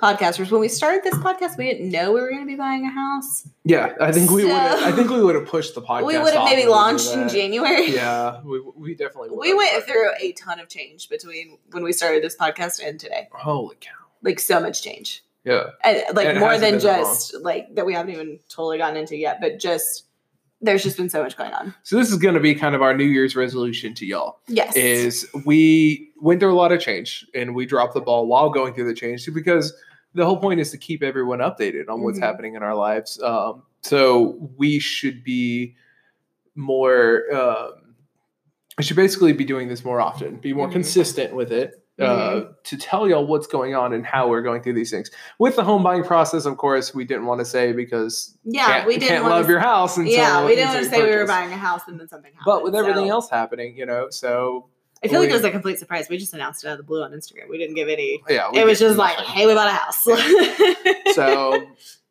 [0.00, 0.50] podcasters.
[0.50, 2.90] When we started this podcast, we didn't know we were going to be buying a
[2.90, 3.48] house.
[3.64, 4.54] Yeah, I think we So- would.
[4.56, 6.04] I think we would have pushed the podcast.
[6.06, 7.28] we would have maybe we launched in.
[7.28, 7.90] January.
[7.92, 9.30] Yeah, we, we definitely.
[9.30, 12.98] would We went through a ton of change between when we started this podcast and
[13.00, 13.28] today.
[13.32, 13.90] Holy cow!
[14.22, 15.22] Like so much change.
[15.44, 17.00] Yeah, And, like And more than that long.
[17.02, 20.04] just like that we haven't even totally gotten into yet, but just
[20.60, 21.74] there's just been so much going on.
[21.82, 24.38] so this is going to be kind of our New Year's resolution to y'all.
[24.48, 24.74] Yes.
[24.76, 28.72] is we went through a lot of change and we dropped the ball while going
[28.74, 29.74] through the change because
[30.14, 32.22] the whole point is to keep everyone updated on what's Mhm.
[32.22, 33.20] happening in our lives.
[33.20, 35.74] Um, so we should be
[36.54, 37.24] more.
[37.34, 37.94] Um,
[38.78, 40.72] we should basically be doing this more often, be more Mhm.
[40.72, 41.83] consistent with it.
[41.96, 42.52] Uh, Mm-hmm.
[42.64, 45.62] to tell y'all what's going on and how we're going through these things with the
[45.62, 49.08] home buying process, of course, we didn't want to say because yeah, can't, we didn't
[49.10, 49.96] can't love to your house.
[49.96, 52.08] Until, yeah, we didn't want to say you we were buying a house and then
[52.08, 52.44] something happened.
[52.46, 54.66] But with everything so- else happening, you know, so
[55.04, 56.08] I feel like it was a complete surprise.
[56.08, 57.48] We just announced it out of the blue on Instagram.
[57.48, 58.22] We didn't give any.
[58.28, 60.02] yeah, It was just like, hey, we bought a house.
[61.14, 61.66] so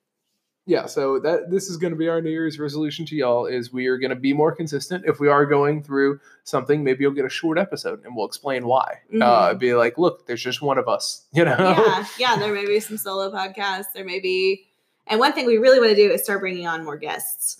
[0.65, 3.73] yeah, so that this is going to be our New Year's resolution to y'all is
[3.73, 5.03] we are going to be more consistent.
[5.05, 8.65] If we are going through something, maybe you'll get a short episode and we'll explain
[8.65, 8.99] why.
[9.21, 9.59] Uh, Mhm.
[9.59, 11.55] be like, look, there's just one of us, you know.
[11.59, 12.35] yeah, yeah.
[12.37, 13.91] There may be some solo podcasts.
[13.93, 14.65] There may be,
[15.07, 17.57] and one thing we really want to do is start bringing on more guests.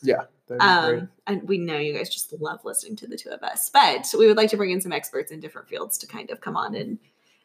[0.50, 0.56] Be.
[0.60, 4.14] Um, and we know you guys just love listening to the two of us, but
[4.18, 6.56] we would like to bring in some experts in different fields to kind of come
[6.58, 7.00] on and,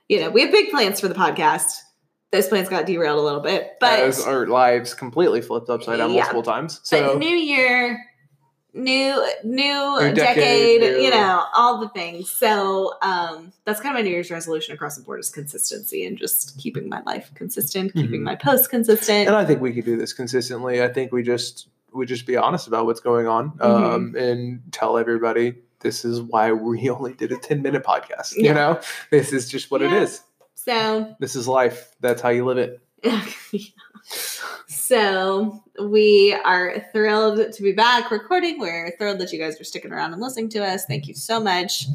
[0.09, 1.79] you know, we have big plans for the podcast.
[2.31, 6.11] Those plans got derailed a little bit, but As our lives completely flipped upside down
[6.13, 6.21] Yeah.
[6.21, 6.79] multiple times.
[6.79, 8.05] but So new year,
[8.75, 12.31] new new New decade, decade, new- you know, all the things.
[12.31, 16.19] So um, that's kind of my New Year's resolution across the board is consistency and
[16.19, 18.25] just keeping my life consistent, keeping Mhm.
[18.25, 19.27] my posts consistent.
[19.27, 20.83] and I think we could do this consistently.
[20.83, 23.63] I think we just we just be honest about what's going on Mm-hmm.
[23.85, 28.35] um, and tell everybody this is why we only did a 10 minute podcast.
[28.37, 28.79] You know,
[29.11, 30.03] this is just what it Yeah.
[30.03, 30.21] is.
[30.69, 31.95] So This is life.
[32.01, 32.81] That's how you live it.
[34.67, 38.59] So we are thrilled to be back recording.
[38.59, 40.87] We're thrilled that you guys are sticking around and listening to us.
[40.87, 41.87] Thank you so much.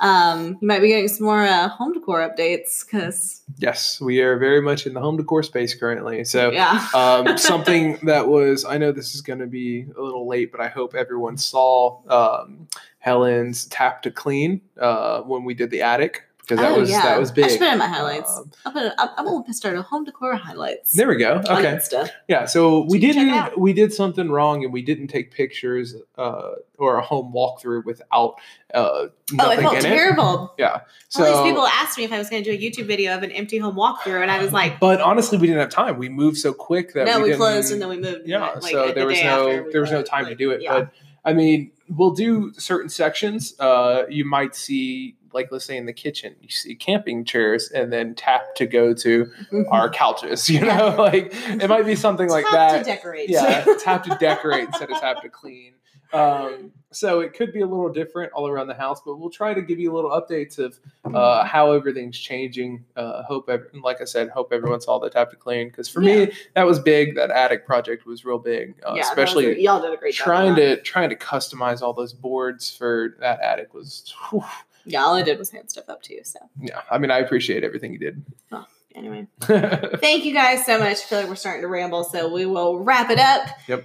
[0.00, 4.36] Um, you might be getting some more uh, home decor updates because Yes, we are
[4.36, 6.24] very much in the home decor space currently.
[6.24, 10.26] So yeah, um, something that was I know this is going to be a little
[10.26, 12.66] late, but I hope everyone saw um,
[12.98, 17.02] Helen's tap to clean uh, when we did the attic because that Oh, was yeah.
[17.02, 17.50] that was I big.
[17.50, 18.36] should put it in my highlights.
[18.36, 20.92] Um, I'm gonna I'm, I'm gonna start a home decor highlights.
[20.92, 21.34] there we go.
[21.48, 21.64] Okay.
[21.76, 22.10] Insta.
[22.28, 26.50] Yeah, so we So didn't we did something wrong and we didn't take pictures uh,
[26.78, 28.34] or a home walkthrough without
[28.74, 29.06] uh,
[29.38, 29.82] Oh, it felt in it.
[29.82, 30.54] terrible.
[30.58, 30.80] Yeah.
[31.16, 33.22] All these people asked me if I was going to do a YouTube video of
[33.22, 35.98] an empty home walkthrough, and I was like, but honestly, we didn't have time.
[35.98, 38.50] We moved so quick that "No, we, we, closed and then we moved." yeah.
[38.60, 40.62] like, so the there was no there was no time to do it.
[40.62, 40.72] yeah.
[40.80, 40.92] But
[41.24, 43.54] I mean, we'll do certain sections.
[43.60, 47.92] Uh, you might see like let's say in the kitchen, you see camping chairs, and
[47.92, 49.30] then tap to go to
[49.70, 50.48] our couches.
[50.48, 50.76] You Yeah.
[50.76, 52.52] know, like it might be something like that.
[52.52, 52.84] Tap that.
[52.84, 53.28] to decorate.
[53.30, 55.74] yeah, tap to decorate instead of tap to clean.
[56.12, 59.54] Um, so it could be a little different all around the house, but we'll try
[59.54, 60.76] to give you a little updates of
[61.14, 62.84] uh, how everything's changing.
[62.96, 63.48] Uh, hope,
[63.80, 66.80] like I said, hope everyone saw the tap to clean because for me that was
[66.80, 67.14] big.
[67.14, 70.14] That attic project was real big, uh, Yeah, that was especially y'all did a great
[70.14, 70.24] job.
[70.24, 74.12] trying to trying to customize all those boards for that attic was.
[74.30, 74.42] whew.
[74.90, 76.20] Yeah, all I did was hand stuff up to you.
[76.24, 78.24] So yeah, I mean, I appreciate everything you did.
[78.50, 80.92] Well, anyway, thank you guys so much.
[80.92, 83.48] I feel like we're starting to ramble, so we will wrap it up.
[83.68, 83.84] Yep.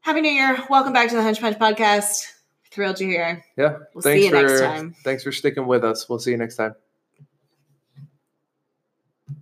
[0.00, 0.58] Happy New Year!
[0.70, 2.26] Welcome back to the Hunch Punch podcast.
[2.70, 3.44] Thrilled you're here.
[3.56, 4.94] yeah, We'll thanks see you for next time.
[5.02, 6.08] thanks for sticking with us.
[6.08, 6.74] We'll see you next time.